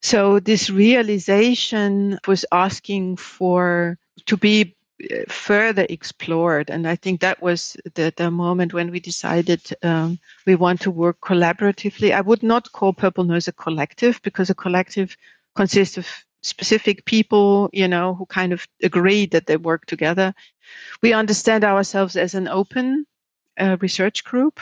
So 0.02 0.39
this 0.39 0.69
realization 0.69 2.19
was 2.28 2.45
asking 2.52 3.17
for 3.17 3.97
to 4.26 4.38
be 4.38 4.76
uh, 5.04 5.23
further 5.28 5.86
explored. 5.89 6.69
And 6.69 6.88
I 6.88 6.95
think 6.95 7.21
that 7.21 7.41
was 7.41 7.76
the, 7.95 8.13
the 8.15 8.32
moment 8.32 8.73
when 8.73 8.89
we 8.91 9.00
decided 9.00 9.62
um, 9.84 10.19
we 10.45 10.56
want 10.56 10.82
to 10.82 10.91
work 10.91 11.19
collaboratively. 11.21 12.13
I 12.13 12.21
would 12.21 12.43
not 12.43 12.71
call 12.71 12.93
Purple 12.93 13.26
Noise 13.26 13.47
a 13.47 13.52
collective 13.52 14.21
because 14.23 14.50
a 14.50 14.56
collective 14.56 15.17
consists 15.56 15.97
of 15.97 16.08
specific 16.41 17.06
people, 17.06 17.69
you 17.73 17.88
know, 17.88 18.15
who 18.15 18.26
kind 18.26 18.54
of 18.54 18.67
agree 18.84 19.26
that 19.28 19.45
they 19.45 19.58
work 19.58 19.86
together. 19.86 20.34
We 21.02 21.13
understand 21.13 21.63
ourselves 21.63 22.15
as 22.15 22.36
an 22.36 22.47
open 22.47 23.06
uh, 23.60 23.78
research 23.82 24.23
group 24.23 24.60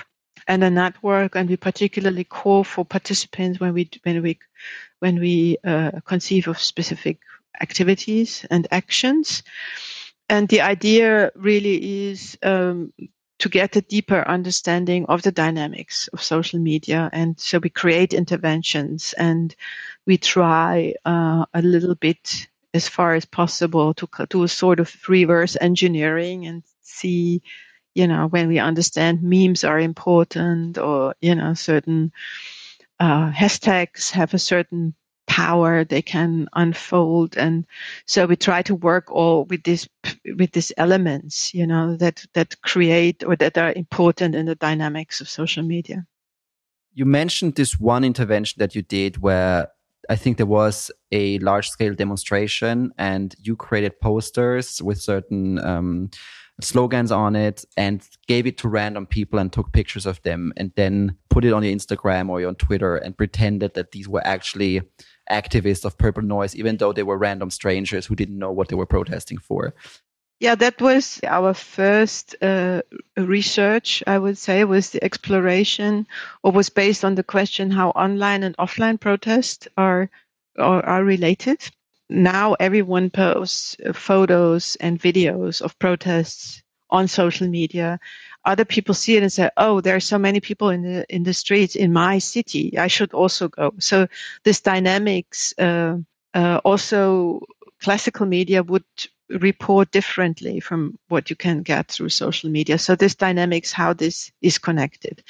and 0.47 0.63
a 0.63 0.69
network, 0.69 1.35
and 1.35 1.49
we 1.49 1.57
particularly 1.57 2.23
call 2.23 2.63
for 2.63 2.85
participants 2.85 3.59
when 3.59 3.73
we 3.73 3.89
when 4.03 4.21
we 4.21 4.39
when 4.99 5.19
we 5.19 5.57
uh, 5.63 5.91
conceive 6.05 6.47
of 6.47 6.59
specific 6.59 7.19
activities 7.61 8.45
and 8.49 8.67
actions. 8.71 9.43
And 10.29 10.47
the 10.47 10.61
idea 10.61 11.31
really 11.35 12.09
is 12.09 12.37
um, 12.41 12.91
to 13.39 13.49
get 13.49 13.75
a 13.75 13.81
deeper 13.81 14.21
understanding 14.27 15.05
of 15.07 15.21
the 15.21 15.31
dynamics 15.31 16.07
of 16.13 16.23
social 16.23 16.59
media. 16.59 17.09
And 17.11 17.39
so 17.39 17.59
we 17.59 17.69
create 17.69 18.13
interventions 18.13 19.13
and 19.17 19.55
we 20.05 20.17
try 20.17 20.93
uh, 21.05 21.45
a 21.53 21.61
little 21.61 21.95
bit 21.95 22.47
as 22.73 22.87
far 22.87 23.13
as 23.13 23.25
possible 23.25 23.93
to 23.93 24.07
do 24.29 24.43
a 24.43 24.47
sort 24.47 24.79
of 24.79 24.93
reverse 25.07 25.57
engineering 25.59 26.45
and 26.45 26.63
see, 26.81 27.41
you 27.93 28.07
know, 28.07 28.27
when 28.27 28.47
we 28.47 28.59
understand 28.59 29.23
memes 29.23 29.63
are 29.63 29.79
important 29.79 30.77
or, 30.77 31.15
you 31.21 31.35
know, 31.35 31.53
certain 31.53 32.11
uh, 32.99 33.31
hashtags 33.31 34.11
have 34.11 34.33
a 34.33 34.39
certain 34.39 34.93
power 35.35 35.83
they 35.83 36.01
can 36.01 36.47
unfold. 36.53 37.35
And 37.37 37.67
so 38.05 38.25
we 38.25 38.37
try 38.37 38.61
to 38.61 38.73
work 38.73 39.11
all 39.11 39.43
with 39.43 39.63
this 39.63 39.89
with 40.37 40.51
these 40.51 40.71
elements 40.77 41.53
you 41.53 41.67
know 41.67 41.97
that 41.97 42.25
that 42.33 42.61
create 42.61 43.21
or 43.27 43.35
that 43.35 43.57
are 43.57 43.73
important 43.73 44.33
in 44.33 44.45
the 44.45 44.55
dynamics 44.55 45.19
of 45.19 45.27
social 45.27 45.63
media. 45.63 46.05
You 46.93 47.05
mentioned 47.05 47.55
this 47.55 47.77
one 47.77 48.05
intervention 48.05 48.59
that 48.59 48.75
you 48.75 48.81
did 48.81 49.17
where 49.17 49.67
I 50.09 50.15
think 50.15 50.37
there 50.37 50.45
was 50.45 50.89
a 51.11 51.39
large 51.39 51.67
scale 51.67 51.93
demonstration 51.93 52.93
and 52.97 53.35
you 53.41 53.57
created 53.57 53.99
posters 53.99 54.81
with 54.81 55.01
certain 55.01 55.59
um, 55.59 56.11
slogans 56.61 57.11
on 57.11 57.35
it 57.35 57.65
and 57.75 58.07
gave 58.27 58.47
it 58.47 58.57
to 58.59 58.69
random 58.69 59.05
people 59.05 59.39
and 59.39 59.51
took 59.51 59.73
pictures 59.73 60.05
of 60.05 60.21
them 60.21 60.53
and 60.55 60.71
then 60.75 61.17
put 61.29 61.43
it 61.43 61.51
on 61.51 61.63
your 61.63 61.75
Instagram 61.75 62.29
or 62.29 62.47
on 62.47 62.55
Twitter 62.55 62.95
and 62.95 63.17
pretended 63.17 63.73
that 63.73 63.91
these 63.91 64.07
were 64.07 64.25
actually 64.25 64.81
activists 65.31 65.85
of 65.85 65.97
Purple 65.97 66.23
Noise, 66.23 66.55
even 66.55 66.77
though 66.77 66.93
they 66.93 67.03
were 67.03 67.17
random 67.17 67.49
strangers 67.49 68.05
who 68.05 68.15
didn't 68.15 68.37
know 68.37 68.51
what 68.51 68.67
they 68.69 68.75
were 68.75 68.85
protesting 68.85 69.37
for. 69.37 69.73
Yeah, 70.39 70.55
that 70.55 70.81
was 70.81 71.21
our 71.23 71.53
first 71.53 72.35
uh, 72.41 72.81
research, 73.15 74.03
I 74.05 74.19
would 74.19 74.37
say, 74.37 74.65
was 74.65 74.89
the 74.89 75.03
exploration 75.03 76.07
or 76.43 76.51
was 76.51 76.69
based 76.69 77.05
on 77.05 77.15
the 77.15 77.23
question 77.23 77.71
how 77.71 77.89
online 77.91 78.43
and 78.43 78.55
offline 78.57 78.99
protests 78.99 79.67
are, 79.77 80.09
are, 80.59 80.85
are 80.85 81.03
related. 81.03 81.61
Now 82.09 82.53
everyone 82.59 83.09
posts 83.09 83.77
photos 83.93 84.75
and 84.79 84.99
videos 84.99 85.61
of 85.61 85.79
protests 85.79 86.61
on 86.89 87.07
social 87.07 87.47
media 87.47 87.99
other 88.45 88.65
people 88.65 88.93
see 88.93 89.17
it 89.17 89.23
and 89.23 89.31
say, 89.31 89.49
"Oh, 89.57 89.81
there 89.81 89.95
are 89.95 89.99
so 89.99 90.17
many 90.17 90.39
people 90.39 90.69
in 90.69 90.81
the 90.83 91.05
in 91.09 91.23
the 91.23 91.33
streets 91.33 91.75
in 91.75 91.91
my 91.93 92.19
city. 92.19 92.77
I 92.77 92.87
should 92.87 93.13
also 93.13 93.47
go." 93.49 93.73
So 93.79 94.07
this 94.43 94.61
dynamics 94.61 95.53
uh, 95.57 95.97
uh, 96.33 96.61
also 96.63 97.41
classical 97.81 98.25
media 98.25 98.63
would 98.63 98.85
report 99.29 99.91
differently 99.91 100.59
from 100.59 100.97
what 101.07 101.29
you 101.29 101.35
can 101.35 101.63
get 101.63 101.87
through 101.87 102.09
social 102.09 102.49
media. 102.49 102.77
So 102.77 102.95
this 102.95 103.15
dynamics, 103.15 103.71
how 103.71 103.93
this 103.93 104.31
is 104.41 104.57
connected, 104.57 105.23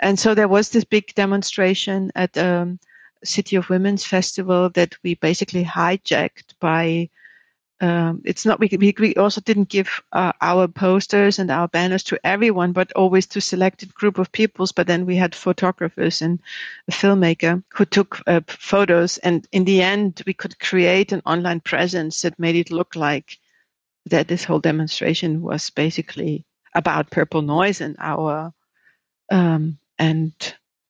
and 0.00 0.18
so 0.18 0.34
there 0.34 0.48
was 0.48 0.70
this 0.70 0.84
big 0.84 1.14
demonstration 1.14 2.10
at 2.14 2.36
um, 2.38 2.78
City 3.24 3.56
of 3.56 3.68
Women's 3.68 4.04
Festival 4.04 4.70
that 4.70 4.96
we 5.02 5.14
basically 5.14 5.64
hijacked 5.64 6.54
by 6.60 7.10
um, 7.80 8.22
it's 8.24 8.46
not 8.46 8.58
we, 8.58 8.94
we 8.98 9.14
also 9.16 9.40
didn't 9.42 9.68
give 9.68 10.02
uh, 10.12 10.32
our 10.40 10.66
posters 10.66 11.38
and 11.38 11.50
our 11.50 11.68
banners 11.68 12.02
to 12.04 12.18
everyone 12.24 12.72
but 12.72 12.90
always 12.92 13.26
to 13.26 13.40
selected 13.40 13.94
group 13.94 14.18
of 14.18 14.32
peoples. 14.32 14.72
But 14.72 14.86
then 14.86 15.04
we 15.04 15.16
had 15.16 15.34
photographers 15.34 16.22
and 16.22 16.40
a 16.88 16.92
filmmaker 16.92 17.62
who 17.74 17.84
took 17.84 18.22
uh, 18.26 18.40
photos. 18.46 19.18
And 19.18 19.46
in 19.52 19.64
the 19.64 19.82
end 19.82 20.22
we 20.26 20.32
could 20.32 20.58
create 20.58 21.12
an 21.12 21.22
online 21.26 21.60
presence 21.60 22.22
that 22.22 22.38
made 22.38 22.56
it 22.56 22.70
look 22.70 22.96
like 22.96 23.38
that 24.06 24.28
this 24.28 24.44
whole 24.44 24.60
demonstration 24.60 25.42
was 25.42 25.68
basically 25.68 26.46
about 26.74 27.10
purple 27.10 27.42
noise 27.42 27.80
and 27.80 27.96
our 27.98 28.52
um, 29.30 29.78
and 29.98 30.32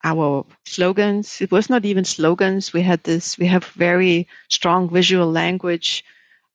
our 0.05 0.47
slogans. 0.67 1.41
It 1.41 1.51
was 1.51 1.69
not 1.69 1.85
even 1.85 2.05
slogans. 2.05 2.73
We 2.73 2.83
had 2.83 3.03
this 3.03 3.37
we 3.39 3.47
have 3.47 3.65
very 3.65 4.29
strong 4.49 4.89
visual 4.89 5.29
language 5.29 6.05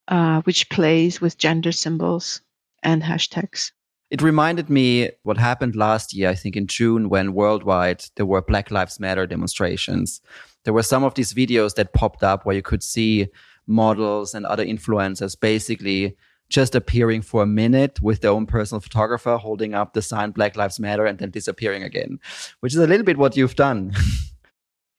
uh, 0.08 0.42
which 0.42 0.68
plays 0.70 1.20
with 1.20 1.38
gender 1.38 1.72
symbols 1.72 2.40
and 2.82 3.02
hashtags. 3.02 3.72
It 4.10 4.20
reminded 4.20 4.68
me 4.68 5.10
what 5.22 5.38
happened 5.38 5.74
last 5.74 6.12
year, 6.12 6.28
I 6.28 6.34
think 6.34 6.54
in 6.54 6.66
June, 6.66 7.08
when 7.08 7.32
worldwide 7.32 8.04
there 8.16 8.26
were 8.26 8.42
Black 8.42 8.70
Lives 8.70 9.00
Matter 9.00 9.26
demonstrations. 9.26 10.20
There 10.64 10.74
were 10.74 10.82
some 10.82 11.02
of 11.02 11.14
these 11.14 11.32
videos 11.32 11.76
that 11.76 11.94
popped 11.94 12.22
up 12.22 12.44
where 12.44 12.54
you 12.54 12.62
could 12.62 12.82
see 12.82 13.28
models 13.66 14.34
and 14.34 14.44
other 14.44 14.66
influencers 14.66 15.38
basically 15.38 16.14
just 16.50 16.74
appearing 16.74 17.22
for 17.22 17.42
a 17.42 17.46
minute 17.46 18.02
with 18.02 18.20
their 18.20 18.30
own 18.30 18.44
personal 18.44 18.80
photographer 18.80 19.38
holding 19.38 19.72
up 19.72 19.94
the 19.94 20.02
sign 20.02 20.30
Black 20.30 20.56
Lives 20.56 20.78
Matter 20.78 21.06
and 21.06 21.18
then 21.18 21.30
disappearing 21.30 21.82
again, 21.82 22.20
which 22.60 22.74
is 22.74 22.78
a 22.78 22.86
little 22.86 23.04
bit 23.04 23.16
what 23.16 23.36
you've 23.36 23.56
done. 23.56 23.92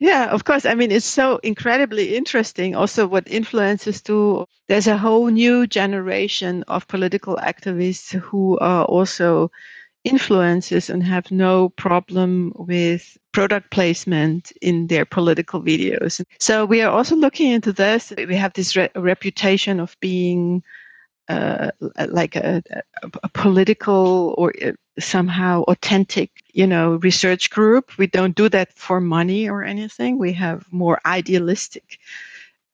Yeah, 0.04 0.32
of 0.32 0.44
course. 0.44 0.66
I 0.66 0.76
mean, 0.76 0.92
it's 0.92 1.06
so 1.06 1.38
incredibly 1.44 2.18
interesting. 2.18 2.76
Also, 2.76 3.08
what 3.08 3.24
influencers 3.28 4.04
do. 4.04 4.46
There's 4.68 4.88
a 4.88 4.98
whole 4.98 5.28
new 5.28 5.66
generation 5.66 6.64
of 6.68 6.86
political 6.90 7.38
activists 7.38 8.12
who 8.12 8.58
are 8.60 8.84
also 8.84 9.50
influencers 10.06 10.90
and 10.90 11.02
have 11.04 11.32
no 11.32 11.70
problem 11.70 12.52
with 12.56 13.18
product 13.32 13.72
placement 13.72 14.52
in 14.62 14.88
their 14.88 15.06
political 15.06 15.62
videos. 15.62 16.22
So 16.38 16.66
we 16.66 16.82
are 16.82 16.92
also 16.92 17.16
looking 17.16 17.54
into 17.54 17.72
this. 17.72 18.12
We 18.18 18.36
have 18.36 18.52
this 18.52 18.76
re- 18.76 18.90
reputation 18.98 19.80
of 19.80 19.96
being 20.02 20.64
uh, 21.30 21.72
like 22.10 22.36
a, 22.36 22.62
a, 23.24 23.30
political 23.30 24.36
or 24.38 24.52
uh, 24.62 24.74
somehow 25.00 25.64
authentic, 25.64 26.30
you 26.54 26.68
know, 26.68 26.96
research 26.96 27.50
group. 27.50 27.98
We 27.98 28.08
don't 28.08 28.36
do 28.36 28.50
that 28.50 28.74
for 28.74 29.02
money 29.02 29.50
or 29.50 29.64
anything. 29.64 30.18
We 30.18 30.34
have 30.34 30.72
more 30.72 31.00
idealistic 31.06 32.00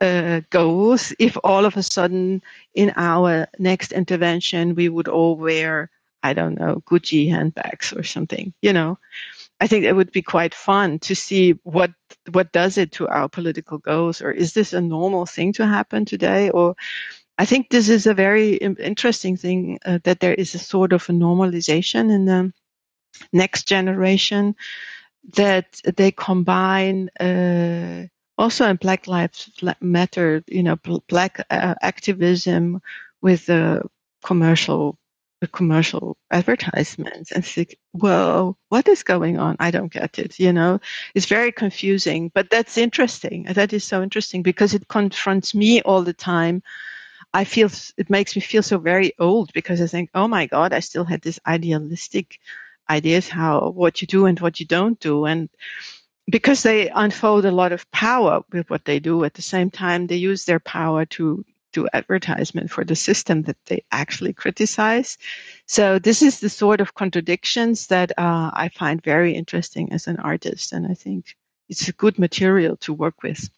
uh, 0.01 0.41
goals. 0.49 1.13
If 1.19 1.37
all 1.43 1.65
of 1.65 1.77
a 1.77 1.83
sudden 1.83 2.41
in 2.73 2.93
our 2.95 3.47
next 3.57 3.91
intervention 3.91 4.75
we 4.75 4.89
would 4.89 5.07
all 5.07 5.35
wear, 5.35 5.89
I 6.23 6.33
don't 6.33 6.59
know, 6.59 6.83
Gucci 6.85 7.29
handbags 7.29 7.93
or 7.93 8.03
something, 8.03 8.53
you 8.61 8.73
know, 8.73 8.97
I 9.61 9.67
think 9.67 9.85
it 9.85 9.93
would 9.93 10.11
be 10.11 10.21
quite 10.21 10.53
fun 10.53 10.99
to 10.99 11.15
see 11.15 11.51
what 11.63 11.91
what 12.31 12.51
does 12.51 12.77
it 12.77 12.91
to 12.93 13.07
our 13.07 13.27
political 13.27 13.77
goals, 13.77 14.21
or 14.21 14.31
is 14.31 14.53
this 14.53 14.73
a 14.73 14.81
normal 14.81 15.25
thing 15.25 15.53
to 15.53 15.67
happen 15.67 16.05
today, 16.05 16.49
or 16.49 16.75
I 17.39 17.45
think 17.45 17.69
this 17.69 17.87
is 17.87 18.05
a 18.05 18.13
very 18.13 18.55
interesting 18.55 19.37
thing 19.37 19.79
uh, 19.85 19.99
that 20.03 20.19
there 20.19 20.33
is 20.33 20.53
a 20.55 20.59
sort 20.59 20.91
of 20.91 21.07
a 21.07 21.13
normalization 21.13 22.13
in 22.13 22.25
the 22.25 22.51
next 23.31 23.65
generation 23.65 24.57
that 25.35 25.79
they 25.95 26.11
combine 26.11 27.09
uh, 27.17 28.07
also 28.37 28.69
in 28.69 28.75
Black 28.75 29.07
Lives 29.07 29.49
Matter, 29.79 30.43
you 30.47 30.61
know, 30.63 30.75
black 31.07 31.39
uh, 31.49 31.75
activism 31.81 32.81
with 33.21 33.49
commercial 34.25 34.97
commercial 35.53 36.17
advertisements 36.31 37.31
and 37.31 37.45
think, 37.45 37.77
well, 37.93 38.57
what 38.67 38.85
is 38.89 39.03
going 39.03 39.39
on? 39.39 39.55
I 39.61 39.71
don't 39.71 39.93
get 39.93 40.19
it. 40.19 40.37
You 40.37 40.51
know, 40.51 40.81
it's 41.15 41.27
very 41.27 41.53
confusing, 41.53 42.31
but 42.35 42.49
that's 42.49 42.77
interesting. 42.77 43.43
That 43.43 43.71
is 43.71 43.85
so 43.85 44.03
interesting 44.03 44.43
because 44.43 44.73
it 44.73 44.89
confronts 44.89 45.55
me 45.55 45.81
all 45.83 46.01
the 46.03 46.11
time 46.13 46.61
I 47.33 47.43
feel 47.43 47.69
it 47.97 48.09
makes 48.09 48.35
me 48.35 48.41
feel 48.41 48.63
so 48.63 48.77
very 48.77 49.13
old 49.19 49.53
because 49.53 49.81
I 49.81 49.87
think, 49.87 50.09
oh 50.15 50.27
my 50.27 50.47
God, 50.47 50.73
I 50.73 50.79
still 50.79 51.05
had 51.05 51.21
this 51.21 51.39
idealistic 51.45 52.39
ideas 52.89 53.29
how 53.29 53.69
what 53.69 54.01
you 54.01 54.07
do 54.07 54.25
and 54.25 54.39
what 54.39 54.59
you 54.59 54.65
don't 54.65 54.99
do, 54.99 55.25
and 55.25 55.49
because 56.29 56.63
they 56.63 56.89
unfold 56.89 57.45
a 57.45 57.51
lot 57.51 57.71
of 57.71 57.89
power 57.91 58.41
with 58.51 58.69
what 58.69 58.85
they 58.85 58.99
do. 58.99 59.23
At 59.23 59.35
the 59.35 59.41
same 59.41 59.69
time, 59.69 60.07
they 60.07 60.15
use 60.15 60.45
their 60.45 60.59
power 60.59 61.05
to 61.05 61.45
do 61.71 61.87
advertisement 61.93 62.71
for 62.71 62.83
the 62.83 62.95
system 62.95 63.43
that 63.43 63.57
they 63.65 63.83
actually 63.91 64.33
criticize. 64.33 65.17
So 65.67 65.99
this 65.99 66.21
is 66.21 66.39
the 66.39 66.49
sort 66.49 66.81
of 66.81 66.95
contradictions 66.95 67.87
that 67.87 68.11
uh, 68.17 68.49
I 68.53 68.69
find 68.69 69.03
very 69.03 69.35
interesting 69.35 69.93
as 69.93 70.07
an 70.07 70.17
artist, 70.17 70.73
and 70.73 70.87
I 70.87 70.95
think 70.95 71.35
it's 71.67 71.87
a 71.87 71.93
good 71.93 72.17
material 72.17 72.75
to 72.77 72.93
work 72.93 73.21
with. 73.21 73.49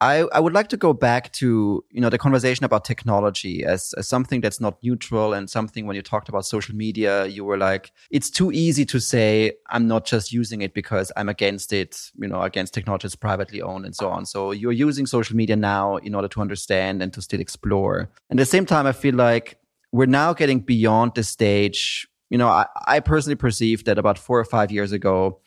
I, 0.00 0.24
I 0.32 0.40
would 0.40 0.52
like 0.52 0.68
to 0.68 0.76
go 0.76 0.92
back 0.92 1.32
to 1.34 1.84
you 1.90 2.00
know 2.00 2.10
the 2.10 2.18
conversation 2.18 2.64
about 2.64 2.84
technology 2.84 3.64
as, 3.64 3.94
as 3.96 4.08
something 4.08 4.40
that's 4.40 4.60
not 4.60 4.82
neutral 4.82 5.32
and 5.32 5.48
something 5.48 5.86
when 5.86 5.94
you 5.96 6.02
talked 6.02 6.28
about 6.28 6.44
social 6.44 6.74
media 6.74 7.26
you 7.26 7.44
were 7.44 7.56
like 7.56 7.92
it's 8.10 8.28
too 8.28 8.50
easy 8.52 8.84
to 8.86 9.00
say 9.00 9.52
I'm 9.70 9.86
not 9.86 10.04
just 10.04 10.32
using 10.32 10.62
it 10.62 10.74
because 10.74 11.12
I'm 11.16 11.28
against 11.28 11.72
it 11.72 12.10
you 12.20 12.28
know 12.28 12.42
against 12.42 12.74
technology 12.74 13.06
that's 13.06 13.16
privately 13.16 13.62
owned 13.62 13.84
and 13.84 13.94
so 13.94 14.10
on. 14.10 14.26
So 14.26 14.50
you're 14.50 14.72
using 14.72 15.06
social 15.06 15.36
media 15.36 15.56
now 15.56 15.96
in 15.96 16.14
order 16.14 16.28
to 16.28 16.40
understand 16.40 17.00
and 17.02 17.12
to 17.12 17.22
still 17.22 17.40
explore. 17.40 18.10
And 18.30 18.38
at 18.38 18.42
the 18.42 18.50
same 18.50 18.66
time 18.66 18.86
I 18.86 18.92
feel 18.92 19.14
like 19.14 19.58
we're 19.92 20.06
now 20.06 20.32
getting 20.32 20.60
beyond 20.60 21.14
the 21.14 21.22
stage. 21.22 22.08
You 22.30 22.38
know 22.38 22.48
I, 22.48 22.66
I 22.86 23.00
personally 23.00 23.36
perceive 23.36 23.84
that 23.84 23.98
about 23.98 24.18
four 24.18 24.40
or 24.40 24.44
five 24.44 24.72
years 24.72 24.90
ago 24.92 25.40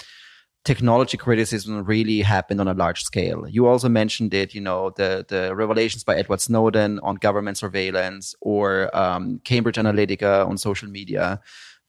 technology 0.68 1.16
criticism 1.16 1.82
really 1.86 2.20
happened 2.20 2.60
on 2.60 2.68
a 2.68 2.74
large 2.74 3.02
scale. 3.02 3.48
You 3.48 3.68
also 3.68 3.88
mentioned 3.88 4.34
it, 4.34 4.54
you 4.54 4.60
know, 4.60 4.90
the, 4.98 5.26
the 5.26 5.56
revelations 5.56 6.04
by 6.04 6.18
Edward 6.18 6.42
Snowden 6.42 7.00
on 7.00 7.16
government 7.16 7.58
surveillance 7.58 8.36
or 8.42 8.68
um, 8.96 9.40
Cambridge 9.46 9.78
Analytica 9.78 10.46
on 10.46 10.58
social 10.58 10.90
media. 10.90 11.40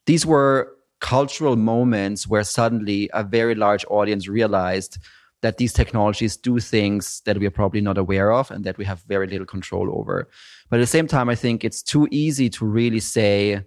These 0.06 0.24
were 0.24 0.76
cultural 1.00 1.56
moments 1.56 2.28
where 2.28 2.44
suddenly 2.44 3.10
a 3.12 3.24
very 3.24 3.56
large 3.56 3.84
audience 3.90 4.28
realized 4.28 4.98
that 5.42 5.58
these 5.58 5.72
technologies 5.72 6.36
do 6.36 6.60
things 6.60 7.20
that 7.26 7.36
we 7.38 7.46
are 7.46 7.56
probably 7.60 7.80
not 7.80 7.98
aware 7.98 8.30
of 8.32 8.48
and 8.52 8.62
that 8.64 8.78
we 8.78 8.84
have 8.84 9.02
very 9.08 9.26
little 9.26 9.46
control 9.46 9.90
over. 9.98 10.28
But 10.70 10.78
at 10.78 10.82
the 10.82 10.86
same 10.86 11.08
time, 11.08 11.28
I 11.28 11.34
think 11.34 11.64
it's 11.64 11.82
too 11.82 12.06
easy 12.12 12.48
to 12.50 12.64
really 12.64 13.00
say, 13.00 13.64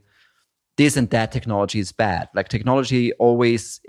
this 0.78 0.96
and 0.98 1.10
that 1.10 1.32
technology 1.32 1.80
is 1.80 1.92
bad. 1.92 2.30
Like 2.34 2.48
technology 2.48 3.14
always 3.14 3.82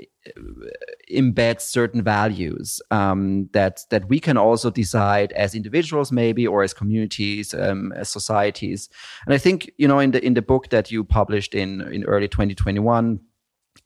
embeds 1.10 1.62
certain 1.62 2.02
values 2.02 2.80
um, 2.90 3.48
that 3.52 3.80
that 3.90 4.08
we 4.08 4.20
can 4.20 4.36
also 4.36 4.70
decide 4.70 5.32
as 5.32 5.54
individuals, 5.54 6.12
maybe, 6.12 6.46
or 6.46 6.62
as 6.62 6.72
communities, 6.74 7.54
um, 7.54 7.92
as 7.92 8.08
societies. 8.08 8.88
And 9.26 9.34
I 9.34 9.38
think 9.38 9.70
you 9.78 9.88
know 9.88 9.98
in 9.98 10.12
the 10.12 10.24
in 10.24 10.34
the 10.34 10.42
book 10.42 10.70
that 10.70 10.90
you 10.90 11.04
published 11.04 11.54
in 11.54 11.80
in 11.92 12.04
early 12.04 12.28
2021 12.28 13.20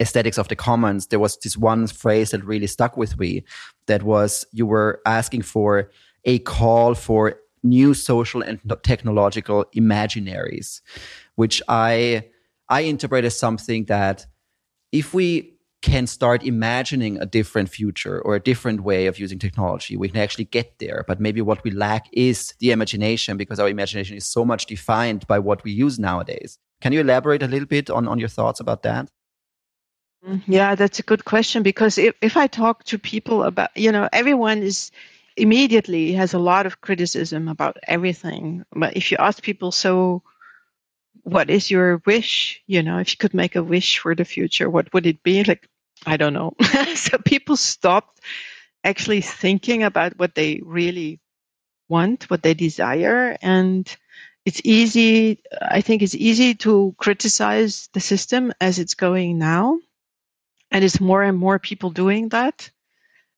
aesthetics 0.00 0.36
of 0.36 0.48
the 0.48 0.56
commons 0.56 1.06
there 1.06 1.20
was 1.20 1.38
this 1.38 1.56
one 1.56 1.86
phrase 1.86 2.32
that 2.32 2.44
really 2.44 2.66
stuck 2.66 2.96
with 2.96 3.18
me 3.20 3.44
that 3.86 4.02
was 4.02 4.44
you 4.52 4.66
were 4.66 5.00
asking 5.06 5.40
for 5.40 5.90
a 6.24 6.40
call 6.40 6.92
for 6.92 7.36
new 7.62 7.94
social 7.94 8.42
and 8.42 8.58
technological 8.82 9.64
imaginaries 9.76 10.80
which 11.36 11.62
i 11.68 12.22
I 12.68 12.80
interpret 12.80 13.24
as 13.24 13.38
something 13.38 13.84
that 13.84 14.26
if 14.92 15.14
we 15.14 15.55
can 15.86 16.08
start 16.08 16.42
imagining 16.42 17.16
a 17.18 17.26
different 17.26 17.68
future 17.68 18.20
or 18.20 18.34
a 18.34 18.40
different 18.40 18.80
way 18.80 19.06
of 19.06 19.20
using 19.20 19.38
technology, 19.38 19.96
we 19.96 20.08
can 20.08 20.20
actually 20.20 20.46
get 20.46 20.80
there. 20.80 21.04
But 21.06 21.20
maybe 21.20 21.40
what 21.40 21.62
we 21.62 21.70
lack 21.70 22.06
is 22.12 22.54
the 22.58 22.72
imagination 22.72 23.36
because 23.36 23.60
our 23.60 23.68
imagination 23.68 24.16
is 24.16 24.26
so 24.26 24.44
much 24.44 24.66
defined 24.66 25.28
by 25.28 25.38
what 25.38 25.62
we 25.62 25.70
use 25.70 25.96
nowadays. 25.96 26.58
Can 26.80 26.92
you 26.92 27.00
elaborate 27.00 27.44
a 27.44 27.46
little 27.46 27.68
bit 27.68 27.88
on, 27.88 28.08
on 28.08 28.18
your 28.18 28.28
thoughts 28.28 28.58
about 28.58 28.82
that? 28.82 29.08
Mm, 30.26 30.42
yeah, 30.48 30.74
that's 30.74 30.98
a 30.98 31.04
good 31.04 31.24
question 31.24 31.62
because 31.62 31.98
if, 31.98 32.16
if 32.20 32.36
I 32.36 32.48
talk 32.48 32.82
to 32.84 32.98
people 32.98 33.44
about, 33.44 33.70
you 33.76 33.92
know, 33.92 34.08
everyone 34.12 34.64
is 34.64 34.90
immediately 35.36 36.12
has 36.14 36.34
a 36.34 36.40
lot 36.40 36.66
of 36.66 36.80
criticism 36.80 37.46
about 37.46 37.76
everything. 37.86 38.64
But 38.72 38.96
if 38.96 39.12
you 39.12 39.18
ask 39.20 39.40
people, 39.40 39.70
so 39.70 40.24
what 41.22 41.48
is 41.48 41.70
your 41.70 42.02
wish? 42.06 42.60
You 42.66 42.82
know, 42.82 42.98
if 42.98 43.12
you 43.12 43.18
could 43.18 43.34
make 43.34 43.54
a 43.54 43.62
wish 43.62 43.98
for 43.98 44.16
the 44.16 44.24
future, 44.24 44.68
what 44.68 44.92
would 44.92 45.06
it 45.06 45.22
be? 45.22 45.44
Like, 45.44 45.68
I 46.06 46.16
don't 46.16 46.32
know. 46.32 46.54
so 46.94 47.18
people 47.18 47.56
stopped 47.56 48.20
actually 48.84 49.20
thinking 49.20 49.82
about 49.82 50.18
what 50.18 50.34
they 50.34 50.60
really 50.64 51.20
want, 51.88 52.30
what 52.30 52.42
they 52.42 52.54
desire. 52.54 53.36
And 53.42 53.94
it's 54.44 54.60
easy, 54.64 55.42
I 55.60 55.80
think 55.80 56.02
it's 56.02 56.14
easy 56.14 56.54
to 56.56 56.94
criticize 56.98 57.88
the 57.92 58.00
system 58.00 58.52
as 58.60 58.78
it's 58.78 58.94
going 58.94 59.38
now. 59.38 59.78
And 60.70 60.84
it's 60.84 61.00
more 61.00 61.22
and 61.22 61.38
more 61.38 61.58
people 61.58 61.90
doing 61.90 62.28
that. 62.30 62.70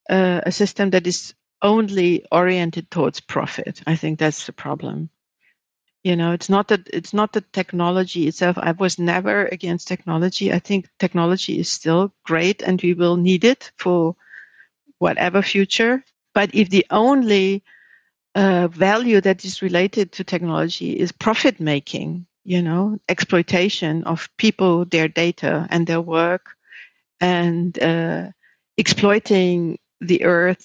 Uh, 0.09 0.41
a 0.47 0.53
system 0.53 0.91
that 0.91 1.07
is 1.07 1.35
only 1.63 2.25
oriented 2.33 2.91
towards 2.91 3.21
profit. 3.21 3.83
I 3.87 3.97
think 3.97 4.19
that's 4.19 4.47
the 4.47 4.53
problem 4.53 5.11
you 6.09 6.17
know 6.17 6.33
it's 6.33 6.49
not 6.49 6.69
that 6.69 6.89
it's 6.99 7.13
not 7.13 7.33
the 7.35 7.43
technology 7.53 8.29
itself. 8.29 8.57
I 8.59 8.73
was 8.73 8.99
never 8.99 9.45
against 9.53 9.89
technology. 9.89 10.51
I 10.51 10.59
think 10.59 10.89
technology 10.99 11.61
is 11.61 11.69
still 11.69 12.15
great 12.25 12.63
and 12.63 12.81
we 12.81 12.95
will 12.95 13.17
need 13.17 13.45
it 13.45 13.71
for 13.77 14.17
whatever 14.99 15.43
future. 15.43 16.03
But 16.33 16.55
if 16.55 16.71
the 16.71 16.87
only 16.91 17.63
uh, 18.35 18.69
value 18.69 19.21
that 19.21 19.45
is 19.45 19.61
related 19.61 20.13
to 20.13 20.25
technology 20.25 20.99
is 20.99 21.13
profit 21.13 21.61
making 21.61 22.27
you 22.45 22.63
know 22.63 22.99
exploitation 23.09 24.05
of 24.05 24.31
people 24.39 24.87
their 24.87 25.09
data 25.09 25.67
and 25.71 25.87
their 25.87 26.01
work 26.01 26.57
and 27.21 27.79
uh, 27.83 28.31
exploiting 28.79 29.79
the 30.01 30.25
earth 30.25 30.65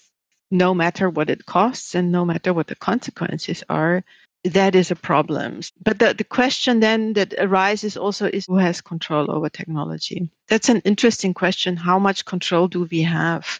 no 0.51 0.73
matter 0.73 1.09
what 1.09 1.29
it 1.29 1.45
costs 1.45 1.95
and 1.95 2.11
no 2.13 2.23
matter 2.23 2.53
what 2.53 2.67
the 2.67 2.75
consequences 2.75 3.61
are 3.67 4.05
that 4.43 4.75
is 4.75 4.91
a 4.91 4.95
problem. 4.95 5.61
But 5.81 5.99
the, 5.99 6.13
the 6.13 6.23
question 6.23 6.79
then 6.79 7.13
that 7.13 7.33
arises 7.37 7.95
also 7.95 8.27
is 8.27 8.45
who 8.45 8.57
has 8.57 8.81
control 8.81 9.31
over 9.31 9.49
technology? 9.49 10.29
That's 10.49 10.69
an 10.69 10.81
interesting 10.81 11.33
question. 11.33 11.77
How 11.77 11.97
much 11.97 12.25
control 12.25 12.67
do 12.67 12.87
we 12.91 13.01
have? 13.03 13.59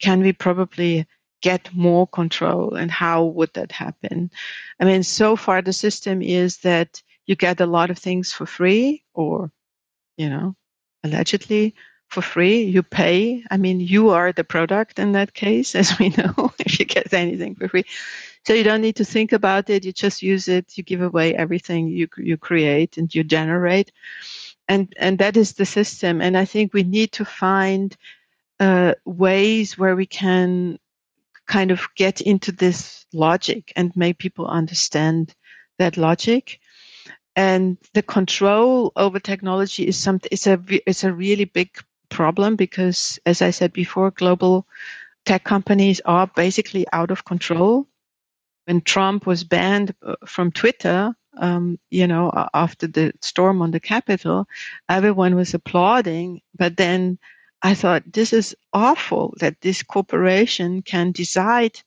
Can 0.00 0.20
we 0.20 0.32
probably 0.32 1.06
get 1.40 1.72
more 1.74 2.06
control 2.06 2.74
and 2.74 2.90
how 2.90 3.24
would 3.24 3.52
that 3.54 3.70
happen? 3.70 4.30
I 4.80 4.84
mean, 4.84 5.02
so 5.02 5.36
far 5.36 5.62
the 5.62 5.72
system 5.72 6.20
is 6.20 6.58
that 6.58 7.02
you 7.26 7.36
get 7.36 7.60
a 7.60 7.66
lot 7.66 7.90
of 7.90 7.98
things 7.98 8.32
for 8.32 8.46
free 8.46 9.04
or, 9.14 9.52
you 10.16 10.28
know, 10.28 10.56
allegedly 11.04 11.74
for 12.08 12.22
free. 12.22 12.62
You 12.62 12.82
pay. 12.82 13.44
I 13.50 13.56
mean, 13.56 13.80
you 13.80 14.10
are 14.10 14.32
the 14.32 14.44
product 14.44 14.98
in 14.98 15.12
that 15.12 15.34
case, 15.34 15.74
as 15.82 15.98
we 15.98 16.08
know, 16.10 16.52
if 16.58 16.80
you 16.80 16.86
get 16.86 17.12
anything 17.12 17.54
for 17.54 17.68
free. 17.68 17.84
So 18.46 18.54
you 18.54 18.62
don't 18.64 18.80
need 18.82 18.96
to 18.96 19.04
think 19.04 19.32
about 19.32 19.70
it. 19.70 19.84
You 19.84 19.92
just 19.92 20.22
use 20.22 20.48
it. 20.48 20.76
You 20.76 20.84
give 20.84 21.02
away 21.02 21.34
everything 21.34 21.88
you 21.88 22.08
you 22.18 22.36
create 22.36 22.98
and 22.98 23.14
you 23.14 23.24
generate, 23.24 23.92
and 24.68 24.92
and 24.98 25.18
that 25.18 25.36
is 25.36 25.54
the 25.54 25.66
system. 25.66 26.20
And 26.20 26.36
I 26.36 26.44
think 26.44 26.72
we 26.74 26.82
need 26.84 27.12
to 27.12 27.24
find 27.24 27.96
uh, 28.60 28.94
ways 29.04 29.78
where 29.78 29.96
we 29.96 30.06
can 30.06 30.78
kind 31.46 31.70
of 31.70 31.88
get 31.96 32.20
into 32.20 32.52
this 32.52 33.06
logic 33.12 33.72
and 33.76 33.94
make 33.96 34.18
people 34.18 34.46
understand 34.46 35.34
that 35.78 35.96
logic. 35.96 36.60
and 37.36 37.78
the 37.94 38.02
control 38.02 38.92
over 38.96 39.18
technology 39.20 39.86
is 39.86 39.96
something 39.96 40.28
it's 40.32 40.46
a 40.46 40.58
it's 40.86 41.04
a 41.04 41.12
really 41.12 41.44
big 41.44 41.70
problem 42.08 42.56
because 42.56 43.18
as 43.26 43.42
i 43.42 43.50
said 43.50 43.72
before 43.72 44.10
global 44.12 44.66
tech 45.24 45.44
companies 45.44 46.00
are 46.04 46.26
basically 46.36 46.86
out 46.92 47.10
of 47.10 47.24
control 47.24 47.86
when 48.66 48.80
trump 48.80 49.26
was 49.26 49.44
banned 49.44 49.94
uh, 50.02 50.16
from 50.26 50.50
twitter 50.52 51.12
um, 51.38 51.78
you 51.90 52.06
know 52.06 52.30
after 52.54 52.86
the 52.86 53.12
storm 53.20 53.62
on 53.62 53.70
the 53.70 53.80
capitol 53.80 54.46
everyone 54.88 55.34
was 55.34 55.54
applauding 55.54 56.40
but 56.56 56.76
then 56.76 57.18
i 57.62 57.74
thought 57.74 58.02
this 58.12 58.32
is 58.32 58.54
awful 58.72 59.34
that 59.40 59.60
this 59.60 59.82
corporation 59.82 60.82
can 60.82 61.12
decide 61.12 61.80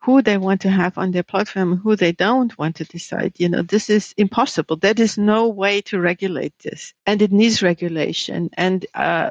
who 0.00 0.22
they 0.22 0.38
want 0.38 0.60
to 0.60 0.70
have 0.70 0.96
on 0.96 1.10
their 1.10 1.24
platform, 1.24 1.76
who 1.76 1.96
they 1.96 2.12
don't 2.12 2.56
want 2.56 2.76
to 2.76 2.84
decide. 2.84 3.34
You 3.38 3.48
know, 3.48 3.62
this 3.62 3.90
is 3.90 4.14
impossible. 4.16 4.76
There 4.76 4.94
is 4.96 5.18
no 5.18 5.48
way 5.48 5.80
to 5.82 5.98
regulate 6.00 6.56
this, 6.60 6.94
and 7.04 7.20
it 7.20 7.32
needs 7.32 7.62
regulation. 7.62 8.50
And 8.54 8.86
uh, 8.94 9.30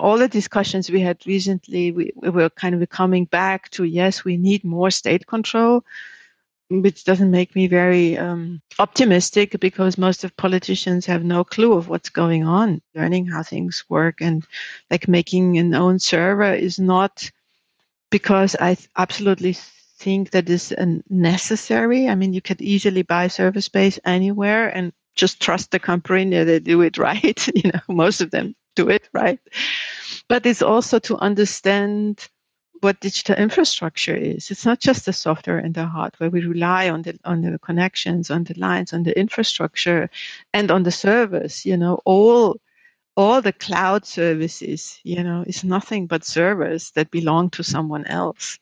all 0.00 0.18
the 0.18 0.28
discussions 0.28 0.90
we 0.90 1.00
had 1.00 1.24
recently, 1.24 1.92
we, 1.92 2.12
we 2.16 2.30
were 2.30 2.50
kind 2.50 2.74
of 2.74 2.88
coming 2.90 3.26
back 3.26 3.70
to 3.70 3.84
yes, 3.84 4.24
we 4.24 4.36
need 4.36 4.64
more 4.64 4.90
state 4.90 5.26
control, 5.26 5.84
which 6.68 7.04
doesn't 7.04 7.30
make 7.30 7.54
me 7.54 7.68
very 7.68 8.18
um, 8.18 8.60
optimistic 8.80 9.60
because 9.60 9.96
most 9.96 10.24
of 10.24 10.36
politicians 10.36 11.06
have 11.06 11.22
no 11.22 11.44
clue 11.44 11.74
of 11.74 11.88
what's 11.88 12.08
going 12.10 12.44
on. 12.44 12.82
Learning 12.92 13.26
how 13.26 13.44
things 13.44 13.84
work 13.88 14.20
and 14.20 14.44
like 14.90 15.06
making 15.06 15.58
an 15.58 15.74
own 15.74 16.00
server 16.00 16.52
is 16.52 16.80
not 16.80 17.30
because 18.10 18.56
I 18.58 18.76
absolutely 18.96 19.56
think 20.02 20.30
that 20.30 20.50
is 20.50 20.74
necessary. 21.08 22.08
I 22.08 22.14
mean, 22.14 22.32
you 22.32 22.40
could 22.40 22.60
easily 22.60 23.02
buy 23.02 23.28
server 23.28 23.60
space 23.60 23.98
anywhere 24.04 24.68
and 24.68 24.92
just 25.14 25.40
trust 25.40 25.70
the 25.70 25.78
company 25.78 26.44
they 26.44 26.58
do 26.58 26.82
it 26.82 26.98
right. 27.08 27.48
you 27.54 27.70
know, 27.70 27.80
most 27.88 28.20
of 28.20 28.30
them 28.30 28.54
do 28.74 28.88
it 28.88 29.08
right. 29.12 29.38
But 30.28 30.46
it's 30.46 30.62
also 30.62 30.98
to 31.00 31.16
understand 31.18 32.28
what 32.80 33.00
digital 33.00 33.36
infrastructure 33.36 34.16
is. 34.16 34.50
It's 34.50 34.66
not 34.66 34.80
just 34.80 35.06
the 35.06 35.12
software 35.12 35.58
and 35.58 35.74
the 35.74 35.86
hardware. 35.86 36.30
We 36.30 36.44
rely 36.44 36.90
on 36.90 37.02
the 37.02 37.16
on 37.24 37.42
the 37.42 37.58
connections, 37.58 38.30
on 38.30 38.44
the 38.44 38.54
lines, 38.58 38.92
on 38.92 39.04
the 39.04 39.16
infrastructure, 39.16 40.10
and 40.52 40.70
on 40.70 40.82
the 40.82 40.90
servers. 40.90 41.64
You 41.64 41.76
know, 41.76 42.00
all 42.04 42.56
all 43.16 43.40
the 43.40 43.52
cloud 43.52 44.04
services. 44.06 44.98
You 45.04 45.22
know, 45.22 45.44
is 45.46 45.62
nothing 45.62 46.08
but 46.08 46.24
servers 46.24 46.90
that 46.92 47.10
belong 47.10 47.50
to 47.50 47.62
someone 47.62 48.04
else. 48.06 48.58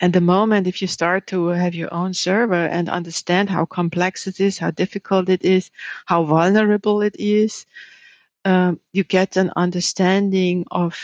And 0.00 0.12
the 0.12 0.20
moment 0.20 0.66
if 0.66 0.82
you 0.82 0.88
start 0.88 1.26
to 1.28 1.46
have 1.48 1.74
your 1.74 1.92
own 1.92 2.12
server 2.12 2.66
and 2.66 2.88
understand 2.88 3.48
how 3.48 3.64
complex 3.64 4.26
it 4.26 4.40
is, 4.40 4.58
how 4.58 4.70
difficult 4.70 5.28
it 5.28 5.42
is, 5.42 5.70
how 6.04 6.24
vulnerable 6.24 7.00
it 7.00 7.16
is, 7.18 7.64
um, 8.44 8.78
you 8.92 9.04
get 9.04 9.36
an 9.36 9.50
understanding 9.56 10.66
of 10.70 10.96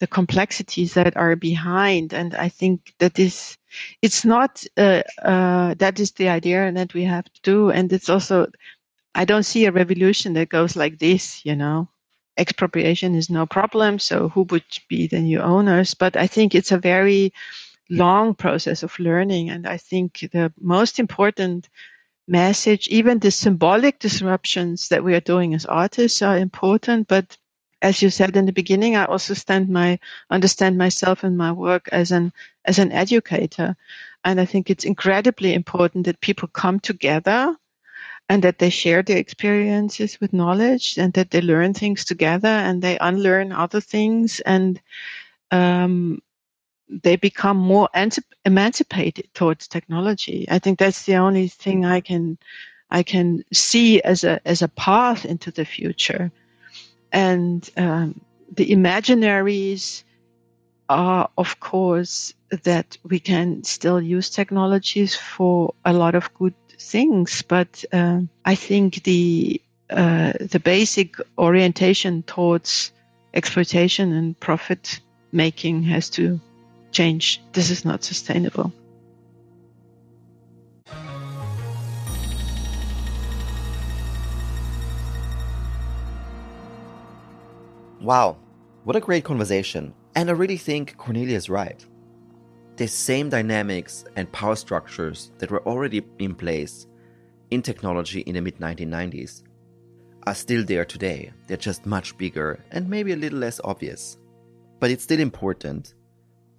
the 0.00 0.06
complexities 0.06 0.94
that 0.94 1.16
are 1.16 1.36
behind. 1.36 2.12
And 2.12 2.34
I 2.34 2.48
think 2.48 2.94
that 2.98 3.18
is, 3.18 3.56
it's 4.02 4.24
not, 4.24 4.64
uh, 4.76 5.02
uh, 5.22 5.74
that 5.78 6.00
is 6.00 6.12
the 6.12 6.28
idea 6.28 6.72
that 6.72 6.94
we 6.94 7.04
have 7.04 7.24
to 7.24 7.40
do. 7.42 7.70
And 7.70 7.92
it's 7.92 8.08
also, 8.08 8.48
I 9.14 9.24
don't 9.24 9.44
see 9.44 9.66
a 9.66 9.72
revolution 9.72 10.32
that 10.34 10.48
goes 10.48 10.76
like 10.76 10.98
this, 10.98 11.44
you 11.44 11.54
know. 11.54 11.88
Expropriation 12.36 13.14
is 13.14 13.30
no 13.30 13.46
problem. 13.46 14.00
So 14.00 14.28
who 14.30 14.42
would 14.50 14.64
be 14.88 15.06
the 15.06 15.20
new 15.20 15.40
owners? 15.40 15.94
But 15.94 16.16
I 16.16 16.26
think 16.26 16.54
it's 16.54 16.72
a 16.72 16.78
very, 16.78 17.32
long 17.90 18.34
process 18.34 18.82
of 18.82 18.98
learning. 18.98 19.50
And 19.50 19.66
I 19.66 19.76
think 19.76 20.28
the 20.32 20.52
most 20.60 20.98
important 20.98 21.68
message, 22.26 22.88
even 22.88 23.18
the 23.18 23.30
symbolic 23.30 23.98
disruptions 23.98 24.88
that 24.88 25.04
we 25.04 25.14
are 25.14 25.20
doing 25.20 25.54
as 25.54 25.66
artists 25.66 26.22
are 26.22 26.38
important. 26.38 27.08
But 27.08 27.36
as 27.82 28.00
you 28.00 28.08
said 28.08 28.36
in 28.36 28.46
the 28.46 28.52
beginning, 28.52 28.96
I 28.96 29.04
also 29.04 29.34
stand 29.34 29.68
my 29.68 29.98
understand 30.30 30.78
myself 30.78 31.22
and 31.22 31.36
my 31.36 31.52
work 31.52 31.88
as 31.92 32.10
an 32.12 32.32
as 32.64 32.78
an 32.78 32.92
educator. 32.92 33.76
And 34.24 34.40
I 34.40 34.46
think 34.46 34.70
it's 34.70 34.84
incredibly 34.84 35.52
important 35.52 36.06
that 36.06 36.20
people 36.22 36.48
come 36.48 36.80
together 36.80 37.54
and 38.30 38.42
that 38.42 38.58
they 38.58 38.70
share 38.70 39.02
their 39.02 39.18
experiences 39.18 40.18
with 40.18 40.32
knowledge 40.32 40.96
and 40.96 41.12
that 41.12 41.30
they 41.30 41.42
learn 41.42 41.74
things 41.74 42.06
together 42.06 42.48
and 42.48 42.80
they 42.80 42.98
unlearn 42.98 43.52
other 43.52 43.80
things 43.80 44.40
and 44.40 44.80
um, 45.50 46.22
they 46.88 47.16
become 47.16 47.56
more 47.56 47.88
emancipated 48.44 49.28
towards 49.34 49.68
technology. 49.68 50.46
I 50.50 50.58
think 50.58 50.78
that's 50.78 51.06
the 51.06 51.16
only 51.16 51.48
thing 51.48 51.84
I 51.84 52.00
can 52.00 52.38
I 52.90 53.02
can 53.02 53.44
see 53.52 54.00
as 54.02 54.24
a 54.24 54.40
as 54.46 54.62
a 54.62 54.68
path 54.68 55.24
into 55.24 55.50
the 55.50 55.64
future. 55.64 56.30
And 57.12 57.68
um, 57.76 58.20
the 58.52 58.70
imaginaries 58.70 60.04
are, 60.88 61.28
of 61.38 61.60
course, 61.60 62.34
that 62.64 62.98
we 63.04 63.18
can 63.18 63.64
still 63.64 64.00
use 64.00 64.30
technologies 64.30 65.16
for 65.16 65.74
a 65.84 65.92
lot 65.92 66.14
of 66.14 66.32
good 66.34 66.54
things. 66.78 67.42
But 67.42 67.84
um, 67.92 68.28
I 68.44 68.54
think 68.54 69.04
the 69.04 69.60
uh, 69.90 70.32
the 70.40 70.60
basic 70.60 71.16
orientation 71.38 72.22
towards 72.22 72.92
exploitation 73.32 74.12
and 74.12 74.38
profit 74.38 75.00
making 75.32 75.82
has 75.82 76.08
to 76.10 76.40
change. 76.94 77.42
This 77.52 77.70
is 77.70 77.84
not 77.84 78.04
sustainable. 78.04 78.72
Wow, 88.00 88.36
what 88.84 88.96
a 88.96 89.00
great 89.00 89.24
conversation. 89.24 89.94
And 90.14 90.28
I 90.28 90.32
really 90.34 90.58
think 90.58 90.96
Cornelia 90.96 91.36
is 91.36 91.48
right. 91.48 91.84
The 92.76 92.86
same 92.86 93.30
dynamics 93.30 94.04
and 94.16 94.30
power 94.30 94.56
structures 94.56 95.30
that 95.38 95.50
were 95.50 95.66
already 95.66 96.04
in 96.18 96.34
place 96.34 96.86
in 97.50 97.62
technology 97.62 98.20
in 98.20 98.34
the 98.34 98.40
mid 98.42 98.58
1990s 98.58 99.42
are 100.26 100.34
still 100.34 100.64
there 100.64 100.84
today. 100.84 101.32
They're 101.46 101.56
just 101.56 101.86
much 101.86 102.16
bigger 102.18 102.62
and 102.72 102.88
maybe 102.88 103.12
a 103.12 103.16
little 103.16 103.38
less 103.38 103.60
obvious. 103.64 104.18
But 104.80 104.90
it's 104.90 105.04
still 105.04 105.20
important 105.20 105.94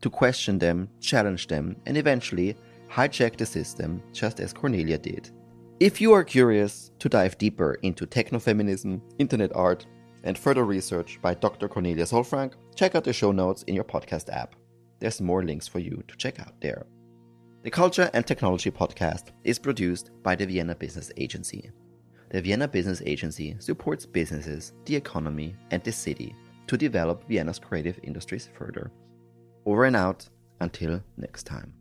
to 0.05 0.09
question 0.11 0.59
them, 0.59 0.87
challenge 1.01 1.47
them, 1.47 1.75
and 1.87 1.97
eventually 1.97 2.55
hijack 2.91 3.35
the 3.37 3.45
system 3.45 4.03
just 4.13 4.39
as 4.39 4.53
Cornelia 4.53 4.99
did. 4.99 5.31
If 5.79 5.99
you 5.99 6.13
are 6.13 6.23
curious 6.23 6.91
to 6.99 7.09
dive 7.09 7.39
deeper 7.39 7.79
into 7.81 8.05
technofeminism, 8.05 9.01
internet 9.17 9.51
art, 9.55 9.87
and 10.23 10.37
further 10.37 10.63
research 10.63 11.17
by 11.23 11.33
Dr. 11.33 11.67
Cornelia 11.67 12.03
Sollfrank, 12.03 12.53
check 12.75 12.93
out 12.93 13.03
the 13.03 13.13
show 13.13 13.31
notes 13.31 13.63
in 13.63 13.73
your 13.73 13.83
podcast 13.83 14.31
app. 14.31 14.55
There's 14.99 15.21
more 15.21 15.43
links 15.43 15.67
for 15.67 15.79
you 15.79 16.03
to 16.07 16.15
check 16.17 16.39
out 16.39 16.53
there. 16.61 16.85
The 17.63 17.71
Culture 17.71 18.11
and 18.13 18.27
Technology 18.27 18.69
podcast 18.69 19.31
is 19.43 19.57
produced 19.57 20.11
by 20.21 20.35
the 20.35 20.45
Vienna 20.45 20.75
Business 20.75 21.11
Agency. 21.17 21.71
The 22.29 22.43
Vienna 22.43 22.67
Business 22.67 23.01
Agency 23.07 23.55
supports 23.57 24.05
businesses, 24.05 24.73
the 24.85 24.95
economy, 24.95 25.55
and 25.71 25.83
the 25.83 25.91
city 25.91 26.35
to 26.67 26.77
develop 26.77 27.27
Vienna's 27.27 27.57
creative 27.57 27.99
industries 28.03 28.51
further. 28.53 28.91
Over 29.65 29.85
and 29.85 29.95
out. 29.95 30.29
Until 30.61 31.01
next 31.17 31.43
time. 31.43 31.73